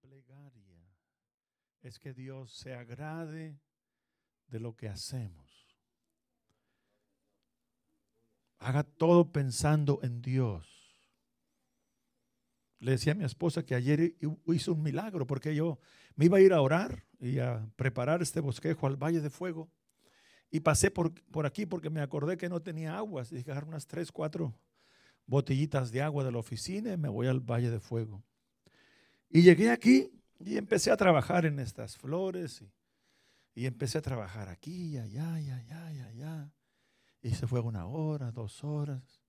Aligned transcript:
plegaria 0.00 0.80
es 1.82 1.98
que 1.98 2.12
Dios 2.12 2.52
se 2.52 2.74
agrade 2.74 3.58
de 4.48 4.60
lo 4.60 4.76
que 4.76 4.88
hacemos. 4.88 5.50
Haga 8.58 8.82
todo 8.82 9.32
pensando 9.32 10.00
en 10.02 10.20
Dios. 10.20 10.66
Le 12.78 12.92
decía 12.92 13.12
a 13.12 13.16
mi 13.16 13.24
esposa 13.24 13.64
que 13.64 13.74
ayer 13.74 14.16
hizo 14.46 14.72
un 14.72 14.82
milagro 14.82 15.26
porque 15.26 15.54
yo 15.54 15.78
me 16.16 16.26
iba 16.26 16.38
a 16.38 16.40
ir 16.40 16.52
a 16.52 16.60
orar 16.60 17.04
y 17.18 17.38
a 17.38 17.66
preparar 17.76 18.22
este 18.22 18.40
bosquejo 18.40 18.86
al 18.86 18.96
Valle 18.96 19.20
de 19.20 19.30
Fuego. 19.30 19.70
Y 20.50 20.60
pasé 20.60 20.90
por, 20.90 21.12
por 21.30 21.46
aquí 21.46 21.64
porque 21.64 21.90
me 21.90 22.00
acordé 22.00 22.36
que 22.36 22.48
no 22.48 22.60
tenía 22.60 22.96
aguas. 22.96 23.30
Dije, 23.30 23.52
unas 23.52 23.86
tres, 23.86 24.10
cuatro 24.10 24.54
botellitas 25.26 25.92
de 25.92 26.02
agua 26.02 26.24
de 26.24 26.32
la 26.32 26.38
oficina 26.38 26.92
y 26.92 26.96
me 26.96 27.08
voy 27.08 27.28
al 27.28 27.40
Valle 27.40 27.70
de 27.70 27.80
Fuego. 27.80 28.22
Y 29.30 29.42
llegué 29.42 29.70
aquí 29.70 30.10
y 30.40 30.56
empecé 30.56 30.90
a 30.90 30.96
trabajar 30.96 31.46
en 31.46 31.60
estas 31.60 31.96
flores 31.96 32.62
y, 32.62 32.72
y 33.54 33.66
empecé 33.66 33.98
a 33.98 34.02
trabajar 34.02 34.48
aquí, 34.48 34.98
allá, 34.98 35.40
y 35.40 35.50
allá, 35.50 35.92
y 35.92 36.00
allá. 36.00 36.52
Y 37.22 37.30
se 37.30 37.46
fue 37.46 37.60
una 37.60 37.86
hora, 37.86 38.32
dos 38.32 38.64
horas. 38.64 39.22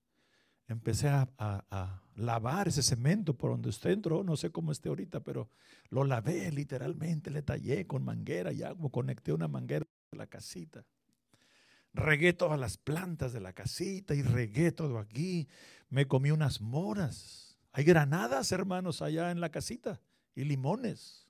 Empecé 0.66 1.08
a, 1.08 1.28
a, 1.38 2.02
lavar 2.16 2.68
ese 2.68 2.82
cemento 2.82 3.36
por 3.36 3.50
donde 3.50 3.68
usted 3.68 3.90
entró, 3.90 4.24
no 4.24 4.36
sé 4.36 4.50
cómo 4.50 4.72
esté 4.72 4.88
ahorita, 4.88 5.20
pero 5.20 5.50
lo 5.88 6.04
lavé 6.04 6.50
literalmente, 6.50 7.30
le 7.30 7.42
tallé 7.42 7.86
con 7.86 8.04
manguera 8.04 8.52
y 8.52 8.62
agua, 8.62 8.90
conecté 8.90 9.32
una 9.32 9.48
manguera 9.48 9.86
a 10.12 10.16
la 10.16 10.26
casita. 10.26 10.84
Regué 11.94 12.32
todas 12.32 12.58
las 12.58 12.78
plantas 12.78 13.32
de 13.32 13.40
la 13.40 13.52
casita 13.52 14.14
y 14.14 14.22
regué 14.22 14.72
todo 14.72 14.98
aquí. 14.98 15.46
Me 15.90 16.06
comí 16.06 16.30
unas 16.30 16.60
moras. 16.60 17.51
Hay 17.72 17.84
granadas, 17.84 18.52
hermanos, 18.52 19.02
allá 19.02 19.30
en 19.30 19.40
la 19.40 19.50
casita 19.50 20.00
y 20.34 20.44
limones. 20.44 21.26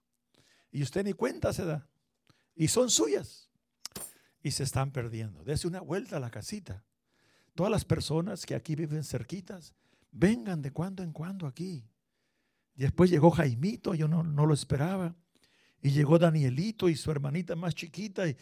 Y 0.71 0.83
usted 0.83 1.05
ni 1.05 1.13
cuenta 1.13 1.53
se 1.53 1.65
da. 1.65 1.87
Y 2.55 2.69
son 2.69 2.91
suyas. 2.91 3.49
Y 4.43 4.51
se 4.51 4.65
están 4.65 4.91
perdiendo. 4.91 5.45
Dese 5.45 5.69
una 5.69 5.81
vuelta 5.81 6.17
a 6.17 6.21
la 6.21 6.31
casita. 6.31 6.85
Todas 7.55 7.71
las 7.71 7.85
personas 7.85 8.45
que 8.45 8.55
aquí 8.55 8.75
viven 8.75 9.05
cerquitas, 9.05 9.75
vengan 10.11 10.63
de 10.63 10.73
cuando 10.73 11.03
en 11.03 11.13
cuando 11.13 11.47
aquí. 11.47 11.87
Después 12.75 13.11
llegó 13.11 13.31
Jaimito, 13.31 13.95
yo 13.95 14.09
no, 14.09 14.23
no 14.23 14.47
lo 14.47 14.55
esperaba. 14.55 15.15
Y 15.81 15.91
llegó 15.91 16.19
Danielito 16.19 16.89
y 16.89 16.97
su 16.97 17.11
hermanita 17.11 17.55
más 17.55 17.75
chiquita. 17.75 18.27
Y 18.27 18.37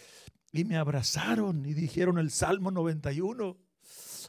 y 0.52 0.64
me 0.64 0.76
abrazaron 0.76 1.64
y 1.64 1.74
dijeron 1.74 2.18
el 2.18 2.30
Salmo 2.30 2.70
91. 2.70 3.56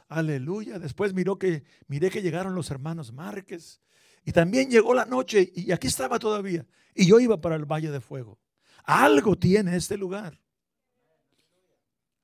Aleluya. 0.08 0.78
Después 0.78 1.14
miró 1.14 1.38
que, 1.38 1.64
miré 1.86 2.10
que 2.10 2.22
llegaron 2.22 2.54
los 2.54 2.70
hermanos 2.70 3.12
Márquez. 3.12 3.80
Y 4.24 4.32
también 4.32 4.70
llegó 4.70 4.94
la 4.94 5.04
noche 5.04 5.52
y 5.54 5.72
aquí 5.72 5.88
estaba 5.88 6.18
todavía. 6.18 6.66
Y 6.94 7.06
yo 7.06 7.18
iba 7.20 7.40
para 7.40 7.56
el 7.56 7.64
Valle 7.64 7.90
de 7.90 8.00
Fuego. 8.00 8.38
Algo 8.84 9.36
tiene 9.36 9.76
este 9.76 9.96
lugar. 9.96 10.40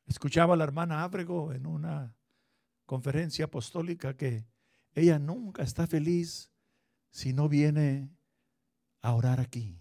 Escuchaba 0.06 0.54
a 0.54 0.56
la 0.56 0.64
hermana 0.64 1.02
Ábrego 1.02 1.52
en 1.52 1.66
una 1.66 2.14
conferencia 2.86 3.46
apostólica 3.46 4.16
que 4.16 4.46
ella 4.94 5.18
nunca 5.18 5.62
está 5.62 5.86
feliz 5.86 6.50
si 7.10 7.32
no 7.32 7.48
viene 7.48 8.10
a 9.02 9.12
orar 9.12 9.40
aquí. 9.40 9.78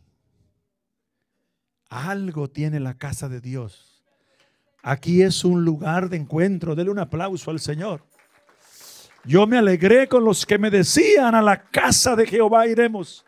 Algo 1.90 2.50
tiene 2.50 2.80
la 2.80 2.98
casa 2.98 3.30
de 3.30 3.40
Dios 3.40 3.97
Aquí 4.90 5.22
es 5.22 5.44
un 5.44 5.66
lugar 5.66 6.08
de 6.08 6.16
encuentro. 6.16 6.74
Dele 6.74 6.90
un 6.90 7.00
aplauso 7.00 7.52
al 7.52 7.60
Señor. 7.60 8.06
Yo 9.26 9.46
me 9.46 9.58
alegré 9.58 10.08
con 10.08 10.24
los 10.24 10.46
que 10.46 10.58
me 10.58 10.72
decían 10.72 11.36
a 11.36 11.42
la 11.42 11.62
casa 11.62 12.16
de 12.16 12.26
Jehová 12.26 12.68
iremos. 12.68 13.26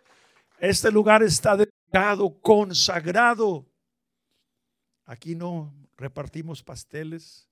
Este 0.58 0.90
lugar 0.90 1.22
está 1.22 1.58
dedicado, 1.58 2.40
consagrado. 2.40 3.66
Aquí 5.04 5.36
no 5.36 5.74
repartimos 5.98 6.64
pasteles. 6.64 7.50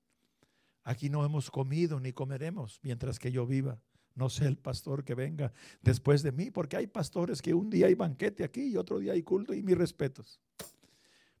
Aquí 0.84 1.10
no 1.10 1.22
hemos 1.22 1.50
comido 1.50 2.00
ni 2.00 2.14
comeremos 2.14 2.80
mientras 2.82 3.18
que 3.18 3.30
yo 3.30 3.44
viva. 3.44 3.78
No 4.14 4.30
sé 4.30 4.46
el 4.46 4.56
pastor 4.56 5.04
que 5.04 5.14
venga 5.14 5.52
después 5.82 6.22
de 6.22 6.32
mí, 6.32 6.50
porque 6.50 6.78
hay 6.78 6.86
pastores 6.86 7.42
que 7.42 7.52
un 7.52 7.68
día 7.68 7.88
hay 7.88 7.94
banquete 7.94 8.42
aquí 8.42 8.68
y 8.68 8.78
otro 8.78 9.00
día 9.00 9.12
hay 9.12 9.22
culto 9.22 9.52
y 9.52 9.62
mis 9.62 9.76
respetos. 9.76 10.40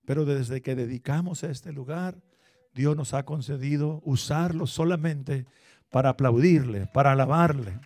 Pero 0.04 0.26
desde 0.26 0.60
que 0.60 0.74
dedicamos 0.74 1.44
a 1.44 1.50
este 1.50 1.72
lugar, 1.72 2.20
Dios 2.74 2.96
nos 2.96 3.14
ha 3.14 3.24
concedido 3.24 4.00
usarlo 4.04 4.66
solamente 4.66 5.46
para 5.90 6.10
aplaudirle, 6.10 6.86
para 6.86 7.12
alabarle, 7.12 7.80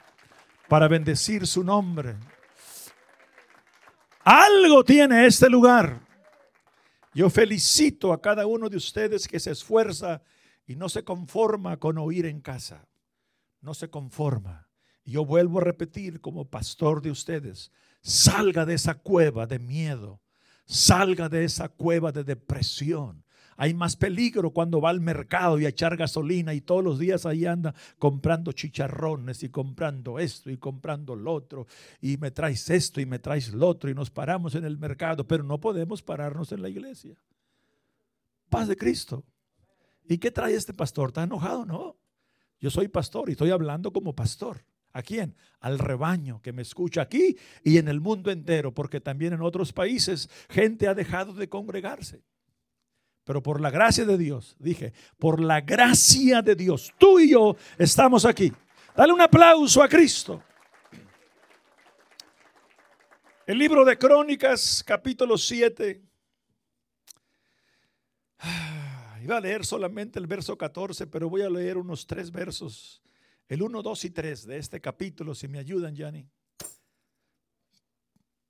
para 0.68 0.88
bendecir 0.88 1.46
su 1.46 1.64
nombre. 1.64 2.16
Algo 4.24 4.84
tiene 4.84 5.26
este 5.26 5.48
lugar. 5.48 6.00
Yo 7.14 7.28
felicito 7.28 8.12
a 8.12 8.20
cada 8.20 8.46
uno 8.46 8.68
de 8.68 8.76
ustedes 8.76 9.28
que 9.28 9.40
se 9.40 9.50
esfuerza 9.50 10.22
y 10.66 10.76
no 10.76 10.88
se 10.88 11.04
conforma 11.04 11.76
con 11.76 11.98
oír 11.98 12.26
en 12.26 12.40
casa. 12.40 12.86
No 13.60 13.74
se 13.74 13.90
conforma. 13.90 14.68
Yo 15.04 15.24
vuelvo 15.24 15.58
a 15.58 15.64
repetir 15.64 16.20
como 16.20 16.48
pastor 16.48 17.02
de 17.02 17.10
ustedes, 17.10 17.72
salga 18.02 18.64
de 18.64 18.74
esa 18.74 18.94
cueva 18.94 19.46
de 19.46 19.58
miedo, 19.58 20.20
salga 20.64 21.28
de 21.28 21.44
esa 21.44 21.68
cueva 21.68 22.12
de 22.12 22.22
depresión, 22.22 23.21
hay 23.56 23.74
más 23.74 23.96
peligro 23.96 24.50
cuando 24.50 24.80
va 24.80 24.90
al 24.90 25.00
mercado 25.00 25.58
y 25.58 25.66
a 25.66 25.70
echar 25.70 25.96
gasolina 25.96 26.54
y 26.54 26.60
todos 26.60 26.82
los 26.82 26.98
días 26.98 27.26
ahí 27.26 27.46
anda 27.46 27.74
comprando 27.98 28.52
chicharrones 28.52 29.42
y 29.42 29.48
comprando 29.48 30.18
esto 30.18 30.50
y 30.50 30.56
comprando 30.56 31.14
lo 31.14 31.32
otro 31.32 31.66
y 32.00 32.16
me 32.16 32.30
traes 32.30 32.68
esto 32.70 33.00
y 33.00 33.06
me 33.06 33.18
traes 33.18 33.52
lo 33.52 33.68
otro 33.68 33.90
y 33.90 33.94
nos 33.94 34.10
paramos 34.10 34.54
en 34.54 34.64
el 34.64 34.78
mercado, 34.78 35.26
pero 35.26 35.44
no 35.44 35.60
podemos 35.60 36.02
pararnos 36.02 36.52
en 36.52 36.62
la 36.62 36.68
iglesia. 36.68 37.16
Paz 38.48 38.68
de 38.68 38.76
Cristo. 38.76 39.24
¿Y 40.04 40.18
qué 40.18 40.30
trae 40.30 40.54
este 40.54 40.74
pastor? 40.74 41.08
¿Está 41.08 41.22
enojado? 41.22 41.64
No. 41.64 41.96
Yo 42.60 42.70
soy 42.70 42.88
pastor 42.88 43.28
y 43.28 43.32
estoy 43.32 43.50
hablando 43.50 43.92
como 43.92 44.14
pastor. 44.14 44.64
¿A 44.92 45.02
quién? 45.02 45.34
Al 45.60 45.78
rebaño 45.78 46.42
que 46.42 46.52
me 46.52 46.62
escucha 46.62 47.02
aquí 47.02 47.36
y 47.64 47.78
en 47.78 47.88
el 47.88 48.00
mundo 48.00 48.30
entero, 48.30 48.74
porque 48.74 49.00
también 49.00 49.32
en 49.32 49.40
otros 49.40 49.72
países 49.72 50.28
gente 50.50 50.86
ha 50.86 50.94
dejado 50.94 51.32
de 51.32 51.48
congregarse. 51.48 52.22
Pero 53.24 53.42
por 53.42 53.60
la 53.60 53.70
gracia 53.70 54.04
de 54.04 54.18
Dios, 54.18 54.56
dije, 54.58 54.92
por 55.18 55.40
la 55.40 55.60
gracia 55.60 56.42
de 56.42 56.56
Dios, 56.56 56.92
tú 56.98 57.20
y 57.20 57.30
yo 57.30 57.56
estamos 57.78 58.24
aquí. 58.24 58.52
Dale 58.96 59.12
un 59.12 59.20
aplauso 59.20 59.82
a 59.82 59.88
Cristo. 59.88 60.42
El 63.46 63.58
libro 63.58 63.84
de 63.84 63.96
Crónicas, 63.96 64.82
capítulo 64.84 65.38
7. 65.38 66.02
Ah, 68.38 69.18
iba 69.22 69.36
a 69.36 69.40
leer 69.40 69.64
solamente 69.64 70.18
el 70.18 70.26
verso 70.26 70.58
14, 70.58 71.06
pero 71.06 71.28
voy 71.30 71.42
a 71.42 71.50
leer 71.50 71.78
unos 71.78 72.06
tres 72.06 72.30
versos. 72.30 73.02
El 73.46 73.62
1, 73.62 73.82
2 73.82 74.04
y 74.04 74.10
3 74.10 74.46
de 74.46 74.58
este 74.58 74.80
capítulo, 74.80 75.34
si 75.34 75.46
me 75.46 75.58
ayudan, 75.58 75.94
Yanni. 75.94 76.28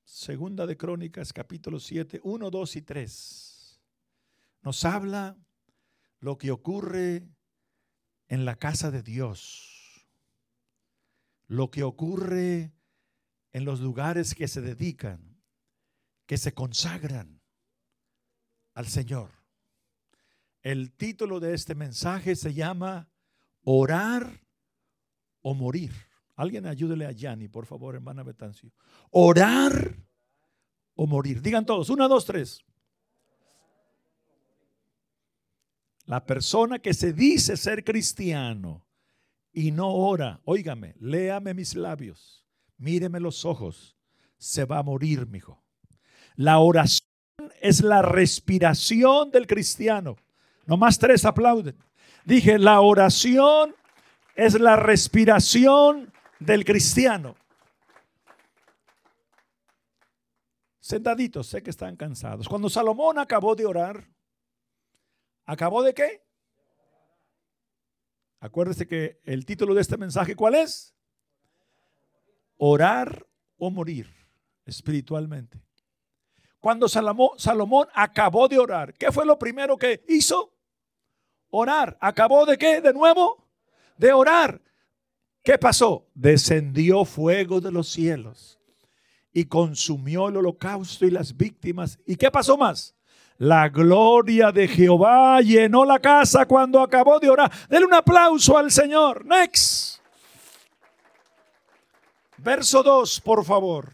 Segunda 0.05 0.66
de 0.66 0.77
Crónicas, 0.77 1.32
capítulo 1.32 1.78
7, 1.78 2.21
1, 2.22 2.50
2 2.50 2.77
y 2.77 2.82
3 2.82 3.51
nos 4.62 4.84
habla 4.84 5.37
lo 6.19 6.39
que 6.39 6.50
ocurre 6.50 7.28
en 8.28 8.45
la 8.45 8.56
casa 8.56 8.91
de 8.91 9.03
Dios, 9.03 10.06
lo 11.47 11.71
que 11.71 11.83
ocurre 11.83 12.73
en 13.53 13.65
los 13.65 13.81
lugares 13.81 14.34
que 14.34 14.49
se 14.49 14.61
dedican, 14.61 15.43
que 16.27 16.39
se 16.39 16.55
consagran 16.55 17.43
al 18.75 18.87
Señor. 18.87 19.31
El 20.62 20.93
título 20.93 21.41
de 21.41 21.55
este 21.55 21.75
mensaje 21.75 22.37
se 22.37 22.55
llama 22.55 23.11
Orar 23.65 24.47
o 25.41 25.55
morir. 25.55 25.93
Alguien 26.37 26.67
ayúdele 26.67 27.05
a 27.05 27.12
Yanni, 27.12 27.49
por 27.49 27.67
favor, 27.67 27.97
hermana 27.97 28.23
Betancio. 28.23 28.73
Orar 29.11 29.97
o 30.94 31.06
morir. 31.06 31.43
Digan 31.43 31.67
todos, 31.67 31.91
una, 31.91 32.08
dos, 32.08 32.25
tres. 32.25 32.65
La 36.04 36.25
persona 36.26 36.78
que 36.78 36.94
se 36.94 37.12
dice 37.12 37.56
ser 37.56 37.84
cristiano 37.84 38.87
y 39.52 39.70
no 39.70 39.93
ora, 39.93 40.40
óigame, 40.44 40.94
léame 40.99 41.54
mis 41.54 41.75
labios, 41.75 42.46
míreme 42.78 43.20
los 43.20 43.44
ojos, 43.44 43.96
se 44.38 44.64
va 44.64 44.78
a 44.78 44.82
morir, 44.82 45.26
mijo. 45.26 45.62
La 46.37 46.58
oración 46.58 47.06
es 47.60 47.82
la 47.82 48.02
respiración 48.02 49.31
del 49.31 49.46
cristiano. 49.46 50.16
Nomás 50.66 50.99
tres 50.99 51.25
aplauden. 51.25 51.76
Dije, 52.25 52.58
la 52.58 52.81
oración 52.81 53.75
es 54.34 54.58
la 54.58 54.76
respiración 54.76 56.12
del 56.38 56.64
cristiano. 56.64 57.37
Sentaditos, 60.81 61.46
sé 61.46 61.62
que 61.62 61.70
están 61.70 61.96
cansados. 61.96 62.48
Cuando 62.48 62.69
Salomón 62.69 63.19
acabó 63.19 63.55
de 63.55 63.66
orar, 63.66 64.12
¿Acabó 65.44 65.83
de 65.83 65.94
qué? 65.94 66.23
Acuérdese 68.41 68.87
que 68.87 69.21
el 69.25 69.44
título 69.47 69.75
de 69.75 69.81
este 69.81 69.97
mensaje, 69.97 70.35
¿cuál 70.35 70.55
es? 70.56 70.94
Orar 72.56 73.27
o 73.56 73.71
morir 73.71 74.09
espiritualmente. 74.65 75.61
cuando 76.61 76.89
Salomón, 76.89 77.89
acabó 77.93 78.49
de 78.49 78.59
orar, 78.59 78.94
¿qué 78.94 79.11
fue 79.11 79.27
lo 79.27 79.39
primero 79.39 79.77
que 79.77 80.05
hizo? 80.09 80.55
Orar. 81.50 81.99
¿Acabó 82.00 82.47
de 82.47 82.56
qué? 82.56 82.81
De 82.81 82.93
nuevo, 82.93 83.49
de 83.97 84.12
orar. 84.12 84.62
¿Qué 85.43 85.59
pasó? 85.59 86.09
Descendió 86.15 87.05
fuego 87.05 87.61
de 87.61 87.73
los 87.73 87.89
cielos 87.89 88.61
y 89.33 89.47
consumió 89.47 90.29
el 90.29 90.37
holocausto 90.37 91.05
y 91.05 91.11
las 91.11 91.37
víctimas. 91.37 91.99
¿Y 92.06 92.17
qué 92.17 92.31
pasó 92.31 92.56
más? 92.56 92.94
La 93.43 93.69
gloria 93.69 94.53
de 94.53 94.69
Jehová 94.69 95.41
llenó 95.41 95.85
la 95.85 95.99
casa 95.99 96.47
cuando 96.47 96.81
acabó 96.81 97.19
de 97.19 97.29
orar. 97.29 97.50
Denle 97.69 97.87
un 97.87 97.94
aplauso 97.94 98.56
al 98.56 98.71
Señor. 98.71 99.27
Next. 99.27 99.99
Verso 102.37 102.85
2, 102.85 103.21
por 103.23 103.44
favor. 103.44 103.91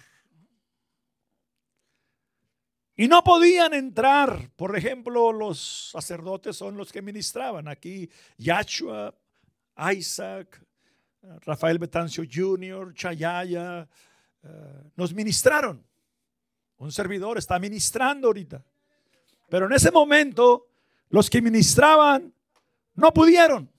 Y 2.95 3.09
no 3.09 3.25
podían 3.25 3.73
entrar, 3.73 4.51
por 4.55 4.77
ejemplo, 4.77 5.33
los 5.33 5.93
sacerdotes 5.93 6.55
son 6.55 6.77
los 6.77 6.93
que 6.93 7.01
ministraban. 7.01 7.69
Aquí 7.69 8.11
Yahshua, 8.37 9.15
Isaac, 9.95 10.63
Rafael 11.47 11.79
Betancio 11.79 12.23
Jr., 12.31 12.93
Chayaya, 12.93 13.89
eh, 14.43 14.91
nos 14.95 15.15
ministraron. 15.15 15.83
Un 16.77 16.93
servidor 16.93 17.39
está 17.39 17.59
ministrando 17.59 18.27
ahorita. 18.27 18.63
Pero 19.49 19.67
en 19.67 19.73
ese 19.73 19.91
momento, 19.91 20.67
los 21.09 21.31
que 21.31 21.43
ministraban 21.43 22.33
no 22.95 23.13
pudieron. 23.13 23.71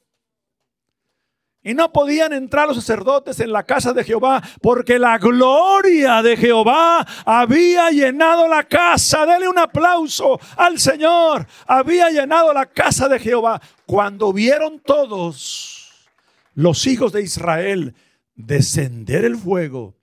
Y 1.61 1.73
no 1.73 1.91
podían 1.91 2.31
entrar 2.31 2.67
los 2.67 2.77
sacerdotes 2.77 3.39
en 3.41 3.51
la 3.51 3.63
casa 3.63 3.91
de 3.91 4.05
Jehová 4.05 4.41
porque 4.61 4.97
la 4.97 5.17
gloria 5.17 6.21
de 6.23 6.37
Jehová 6.37 7.05
había 7.25 7.91
llenado 7.91 8.47
la 8.47 8.63
casa. 8.63 9.25
Dele 9.25 9.47
un 9.49 9.59
aplauso 9.59 10.39
al 10.55 10.79
Señor. 10.79 11.45
Había 11.67 12.09
llenado 12.09 12.53
la 12.53 12.65
casa 12.65 13.09
de 13.09 13.19
Jehová. 13.19 13.61
Cuando 13.85 14.31
vieron 14.31 14.79
todos 14.79 16.09
los 16.53 16.87
hijos 16.87 17.11
de 17.11 17.23
Israel 17.23 17.93
descender 18.35 19.25
el 19.25 19.35
fuego 19.35 19.97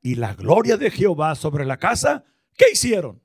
y 0.00 0.14
la 0.14 0.32
gloria 0.32 0.78
de 0.78 0.90
Jehová 0.90 1.34
sobre 1.34 1.66
la 1.66 1.76
casa, 1.76 2.24
¿qué 2.56 2.66
hicieron? 2.72 3.20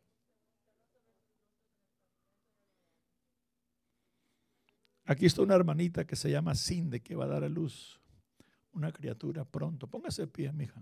Aquí 5.11 5.25
está 5.25 5.41
una 5.41 5.55
hermanita 5.55 6.07
que 6.07 6.15
se 6.15 6.31
llama 6.31 6.55
Cinde 6.55 7.01
que 7.01 7.15
va 7.17 7.25
a 7.25 7.27
dar 7.27 7.43
a 7.43 7.49
luz 7.49 7.99
una 8.71 8.93
criatura 8.93 9.43
pronto. 9.43 9.85
Póngase 9.85 10.21
de 10.21 10.27
pie, 10.29 10.53
mija. 10.53 10.81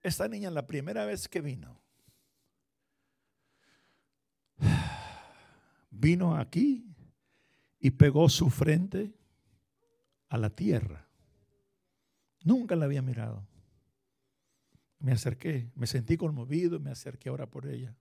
Esta 0.00 0.28
niña 0.28 0.52
la 0.52 0.68
primera 0.68 1.04
vez 1.04 1.26
que 1.26 1.40
vino, 1.40 1.82
vino 5.90 6.36
aquí 6.36 6.86
y 7.80 7.90
pegó 7.90 8.28
su 8.28 8.50
frente 8.50 9.12
a 10.28 10.38
la 10.38 10.50
tierra. 10.50 11.08
Nunca 12.44 12.76
la 12.76 12.84
había 12.84 13.02
mirado. 13.02 13.44
Me 15.00 15.10
acerqué, 15.10 15.72
me 15.74 15.88
sentí 15.88 16.16
conmovido, 16.16 16.78
me 16.78 16.92
acerqué 16.92 17.30
ahora 17.30 17.50
por 17.50 17.66
ella. 17.66 17.96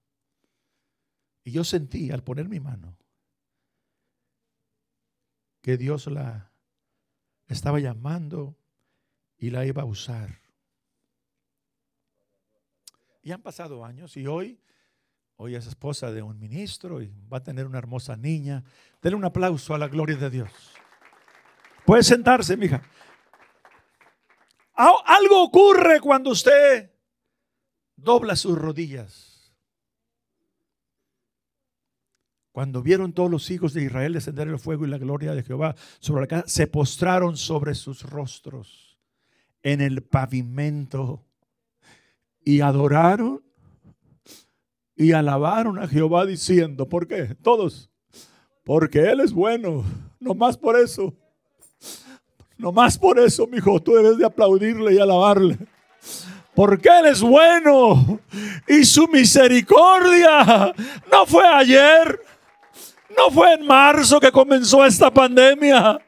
Y 1.44 1.54
yo 1.54 1.64
sentí 1.64 2.12
al 2.12 2.24
poner 2.24 2.48
mi 2.48 2.60
mano 2.60 3.00
que 5.64 5.78
Dios 5.78 6.08
la 6.08 6.52
estaba 7.48 7.80
llamando 7.80 8.56
y 9.38 9.50
la 9.50 9.66
iba 9.66 9.82
a 9.82 9.86
usar. 9.86 10.42
Y 13.22 13.32
han 13.32 13.42
pasado 13.42 13.86
años 13.86 14.18
y 14.18 14.28
hoy, 14.28 14.60
hoy 15.38 15.56
es 15.56 15.66
esposa 15.66 16.12
de 16.12 16.22
un 16.22 16.38
ministro 16.38 17.02
y 17.02 17.14
va 17.32 17.38
a 17.38 17.44
tener 17.44 17.66
una 17.66 17.78
hermosa 17.78 18.18
niña. 18.18 18.66
Denle 19.02 19.16
un 19.16 19.24
aplauso 19.24 19.74
a 19.74 19.78
la 19.78 19.88
gloria 19.88 20.18
de 20.18 20.30
Dios. 20.30 20.52
Puede 21.86 22.04
sentarse, 22.04 22.58
mija. 22.58 22.84
Algo 24.74 25.44
ocurre 25.44 26.02
cuando 26.02 26.32
usted 26.32 26.92
dobla 27.96 28.36
sus 28.36 28.58
rodillas. 28.58 29.33
Cuando 32.54 32.84
vieron 32.84 33.14
todos 33.14 33.32
los 33.32 33.50
hijos 33.50 33.74
de 33.74 33.84
Israel 33.84 34.14
descender 34.14 34.48
el 34.48 34.60
fuego 34.60 34.86
y 34.86 34.90
la 34.90 35.00
gloria 35.00 35.34
de 35.34 35.42
Jehová 35.42 35.76
sobre 36.00 36.22
la 36.22 36.28
casa, 36.28 36.48
se 36.48 36.68
postraron 36.68 37.36
sobre 37.36 37.74
sus 37.74 38.04
rostros 38.04 39.00
en 39.64 39.82
el 39.82 40.04
pavimento 40.04 41.26
y 42.46 42.62
adoraron 42.62 43.44
y 44.96 45.14
alabaron 45.14 45.80
a 45.80 45.88
Jehová 45.88 46.28
diciendo, 46.28 46.88
¿por 46.88 47.08
qué? 47.08 47.36
Todos, 47.42 47.90
porque 48.64 49.00
Él 49.00 49.22
es 49.22 49.34
bueno, 49.34 49.84
no 50.20 50.36
más 50.36 50.56
por 50.56 50.80
eso. 50.80 51.12
No 52.56 52.72
más 52.72 53.00
por 53.00 53.18
eso, 53.18 53.48
mi 53.48 53.58
hijo, 53.58 53.82
tú 53.82 53.94
debes 53.96 54.20
de 54.20 54.26
aplaudirle 54.26 54.94
y 54.94 55.00
alabarle. 55.00 55.58
Porque 56.54 56.88
Él 56.88 57.08
es 57.08 57.22
bueno 57.22 58.20
y 58.68 58.86
su 58.86 59.08
misericordia 59.08 60.72
no 61.12 61.26
fue 61.26 61.48
ayer, 61.48 62.22
no 63.18 63.32
fue 63.32 63.54
en 63.54 63.66
marzo 63.66 64.20
que 64.20 64.32
comenzó 64.32 64.86
esta 64.86 65.12
pandemia. 65.12 66.00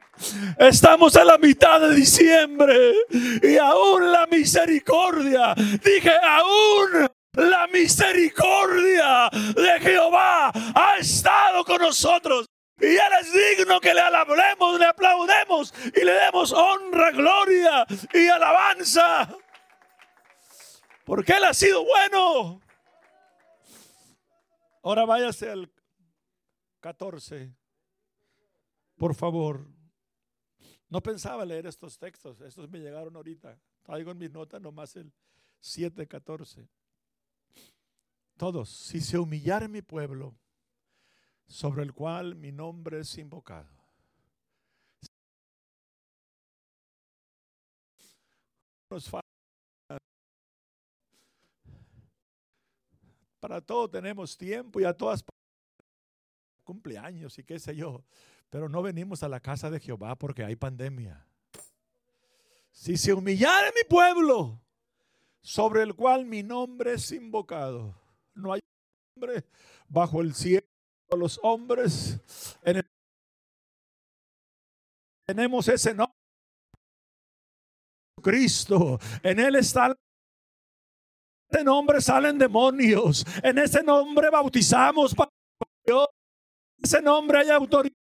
Estamos 0.57 1.15
en 1.15 1.27
la 1.27 1.37
mitad 1.37 1.79
de 1.81 1.93
diciembre 1.93 2.93
y 3.43 3.57
aún 3.57 4.11
la 4.11 4.25
misericordia, 4.27 5.53
dije 5.55 6.11
aún 6.23 7.09
la 7.33 7.67
misericordia 7.67 9.29
de 9.31 9.79
Jehová 9.81 10.51
ha 10.73 10.97
estado 10.99 11.65
con 11.65 11.81
nosotros. 11.81 12.47
Y 12.79 12.87
Él 12.87 13.11
es 13.21 13.33
digno 13.33 13.79
que 13.79 13.93
le 13.93 14.01
alabemos, 14.01 14.79
le 14.79 14.85
aplaudemos 14.85 15.73
y 15.95 16.03
le 16.03 16.11
demos 16.13 16.51
honra, 16.51 17.11
gloria 17.11 17.85
y 18.13 18.27
alabanza. 18.27 19.29
Porque 21.05 21.33
Él 21.33 21.43
ha 21.43 21.53
sido 21.53 21.85
bueno. 21.85 22.61
Ahora 24.83 25.05
váyase 25.05 25.49
al 25.49 25.69
14. 26.85 27.51
Por 28.95 29.15
favor. 29.15 29.67
No 30.87 31.01
pensaba 31.01 31.43
leer 31.43 31.65
estos 31.65 31.97
textos. 31.97 32.39
Estos 32.41 32.69
me 32.69 32.77
llegaron 32.77 33.15
ahorita. 33.15 33.59
Traigo 33.81 34.11
en 34.11 34.19
mi 34.19 34.29
nota 34.29 34.59
nomás 34.59 34.95
el 34.95 35.11
7.14. 35.63 36.69
Todos. 38.37 38.69
Si 38.69 39.01
se 39.01 39.17
humillara 39.17 39.67
mi 39.67 39.81
pueblo, 39.81 40.35
sobre 41.47 41.81
el 41.81 41.91
cual 41.91 42.35
mi 42.35 42.51
nombre 42.51 42.99
es 42.99 43.17
invocado. 43.17 43.67
Para 53.39 53.59
todo 53.59 53.89
tenemos 53.89 54.37
tiempo 54.37 54.79
y 54.79 54.83
a 54.83 54.95
todas 54.95 55.23
cumpleaños 56.65 57.39
y 57.39 57.43
qué 57.45 57.57
sé 57.59 57.75
yo, 57.77 58.03
pero 58.49 58.67
no 58.67 58.81
venimos 58.81 59.23
a 59.23 59.29
la 59.29 59.39
casa 59.39 59.69
de 59.69 59.79
Jehová 59.79 60.17
porque 60.17 60.43
hay 60.43 60.57
pandemia. 60.57 61.25
Si 62.71 62.97
se 62.97 63.13
humillara 63.13 63.71
mi 63.73 63.87
pueblo, 63.87 64.61
sobre 65.41 65.83
el 65.83 65.95
cual 65.95 66.25
mi 66.25 66.43
nombre 66.43 66.93
es 66.93 67.09
invocado, 67.13 67.95
no 68.33 68.51
hay 68.51 68.61
nombre 69.15 69.45
bajo 69.87 70.19
el 70.19 70.33
cielo 70.33 70.67
los 71.15 71.39
hombres 71.43 72.19
tenemos 75.25 75.67
ese 75.67 75.93
nombre 75.93 76.15
Cristo 78.21 78.99
en 79.23 79.39
él 79.39 79.55
está 79.55 79.95
ese 81.49 81.63
nombre 81.63 82.01
salen 82.01 82.37
demonios 82.37 83.25
en 83.43 83.57
ese 83.59 83.83
nombre 83.83 84.29
bautizamos 84.29 85.13
para 85.13 85.31
Dios 85.85 86.07
ese 86.85 87.01
nombre 87.01 87.39
hay 87.39 87.49
autoridad. 87.49 87.97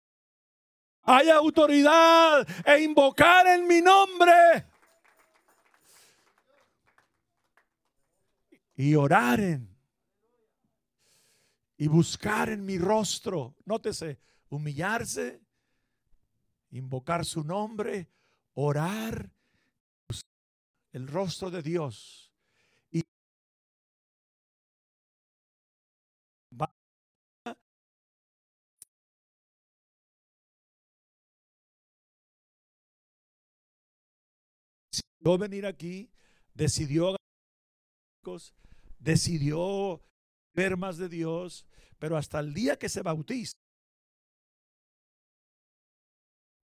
Hay 1.03 1.29
autoridad 1.29 2.47
e 2.65 2.81
invocar 2.81 3.47
en 3.47 3.67
mi 3.67 3.81
nombre. 3.81 4.65
Y 8.75 8.95
orar 8.95 9.39
en. 9.39 9.77
Y 11.77 11.87
buscar 11.87 12.49
en 12.49 12.65
mi 12.65 12.77
rostro. 12.77 13.55
Nótese, 13.65 14.19
humillarse, 14.49 15.41
invocar 16.71 17.25
su 17.25 17.43
nombre, 17.43 18.09
orar, 18.53 19.31
el 20.91 21.07
rostro 21.07 21.49
de 21.49 21.61
Dios 21.61 22.28
decidió 35.19 35.37
venir 35.37 35.65
aquí, 35.65 36.09
decidió 36.53 37.15
decidió 38.99 40.01
ver 40.53 40.77
más 40.77 40.97
de 40.97 41.09
Dios, 41.09 41.65
pero 41.97 42.17
hasta 42.17 42.39
el 42.39 42.53
día 42.53 42.77
que 42.77 42.89
se 42.89 43.01
bautiza, 43.01 43.53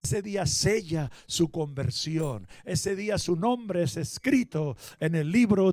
ese 0.02 0.22
día 0.22 0.46
sella 0.46 1.10
su 1.26 1.50
conversión. 1.50 2.46
Ese 2.64 2.94
día 2.94 3.18
su 3.18 3.34
nombre 3.34 3.82
es 3.82 3.96
escrito 3.96 4.76
en 5.00 5.16
el 5.16 5.32
libro. 5.32 5.72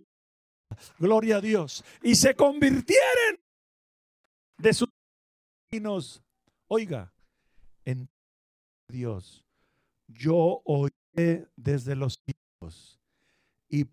Gloria 0.98 1.38
a 1.38 1.42
Dios. 1.42 1.86
Y 2.02 2.16
se 2.16 2.36
convirtieron 2.36 3.40
de 4.58 4.74
sus 4.74 4.90
caminos. 5.70 6.24
Oiga, 6.68 7.14
en 7.86 8.10
Dios, 8.88 9.46
yo 10.08 10.64
oí 10.66 10.90
desde 11.56 11.96
los 11.96 12.16
cielos 12.26 12.43
y 13.70 13.86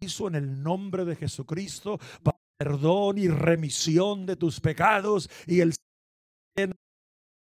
hizo 0.00 0.28
en 0.28 0.34
el 0.34 0.62
nombre 0.62 1.04
de 1.04 1.16
Jesucristo 1.16 1.98
perdón 2.56 3.18
y 3.18 3.28
remisión 3.28 4.26
de 4.26 4.36
tus 4.36 4.60
pecados 4.60 5.28
y 5.46 5.60
el 5.60 5.74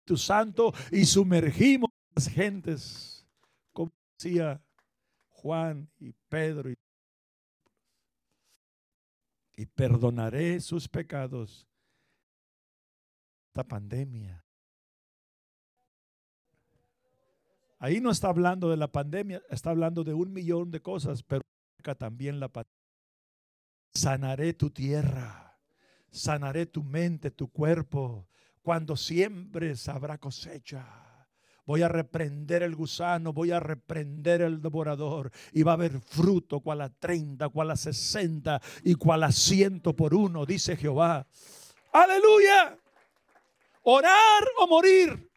tu 0.05 0.17
Santo 0.17 0.73
y 0.91 1.05
sumergimos 1.05 1.89
las 2.15 2.27
gentes 2.27 3.27
como 3.71 3.91
decía 4.17 4.61
Juan 5.29 5.89
y 5.99 6.13
Pedro 6.27 6.71
y, 6.71 6.77
y 9.55 9.65
perdonaré 9.67 10.59
sus 10.59 10.87
pecados. 10.87 11.67
Esta 13.49 13.63
pandemia 13.63 14.43
Ahí 17.79 18.01
no 18.01 18.11
está 18.11 18.27
hablando 18.27 18.69
de 18.69 18.75
la 18.75 18.91
pandemia, 18.91 19.41
está 19.49 19.69
hablando 19.69 20.03
de 20.03 20.13
un 20.13 20.33
millón 20.33 20.69
de 20.69 20.81
cosas, 20.81 21.23
pero 21.23 21.41
también 21.97 22.39
la 22.39 22.49
pandemia. 22.49 22.77
Sanaré 23.93 24.53
tu 24.53 24.69
tierra, 24.69 25.57
sanaré 26.11 26.65
tu 26.65 26.83
mente, 26.83 27.31
tu 27.31 27.49
cuerpo. 27.49 28.27
Cuando 28.61 28.97
siembres 28.97 29.87
habrá 29.87 30.17
cosecha. 30.17 30.85
Voy 31.65 31.83
a 31.83 31.87
reprender 31.87 32.63
el 32.63 32.75
gusano, 32.75 33.31
voy 33.31 33.51
a 33.51 33.59
reprender 33.59 34.41
el 34.41 34.61
devorador 34.61 35.31
y 35.53 35.61
va 35.63 35.73
a 35.73 35.75
haber 35.75 36.01
fruto 36.01 36.61
cual 36.61 36.81
a 36.81 36.89
30, 36.89 37.47
cual 37.49 37.71
a 37.71 37.75
60 37.75 38.59
y 38.83 38.95
cual 38.95 39.23
a 39.23 39.31
ciento 39.31 39.95
por 39.95 40.15
uno, 40.15 40.45
dice 40.45 40.75
Jehová. 40.75 41.27
Aleluya. 41.93 42.75
Orar 43.83 44.43
o 44.59 44.67
morir. 44.67 45.28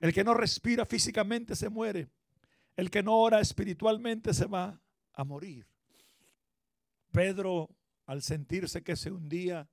El 0.00 0.12
que 0.12 0.24
no 0.24 0.34
respira 0.34 0.86
físicamente 0.86 1.56
se 1.56 1.68
muere. 1.68 2.08
El 2.76 2.90
que 2.90 3.02
no 3.02 3.18
ora 3.18 3.40
espiritualmente 3.40 4.32
se 4.32 4.46
va 4.46 4.80
a 5.12 5.24
morir. 5.24 5.66
Pedro, 7.10 7.70
al 8.06 8.22
sentirse 8.22 8.82
que 8.82 8.94
se 8.94 9.10
hundía, 9.10 9.68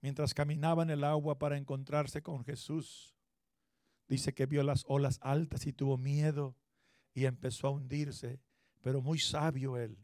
mientras 0.00 0.34
caminaba 0.34 0.82
en 0.82 0.90
el 0.90 1.02
agua 1.02 1.38
para 1.38 1.56
encontrarse 1.56 2.22
con 2.22 2.44
Jesús, 2.44 3.16
dice 4.06 4.34
que 4.34 4.46
vio 4.46 4.62
las 4.62 4.84
olas 4.86 5.18
altas 5.22 5.66
y 5.66 5.72
tuvo 5.72 5.98
miedo 5.98 6.54
y 7.14 7.24
empezó 7.24 7.66
a 7.66 7.70
hundirse. 7.70 8.38
Pero 8.82 9.00
muy 9.00 9.18
sabio 9.18 9.76
él, 9.76 9.96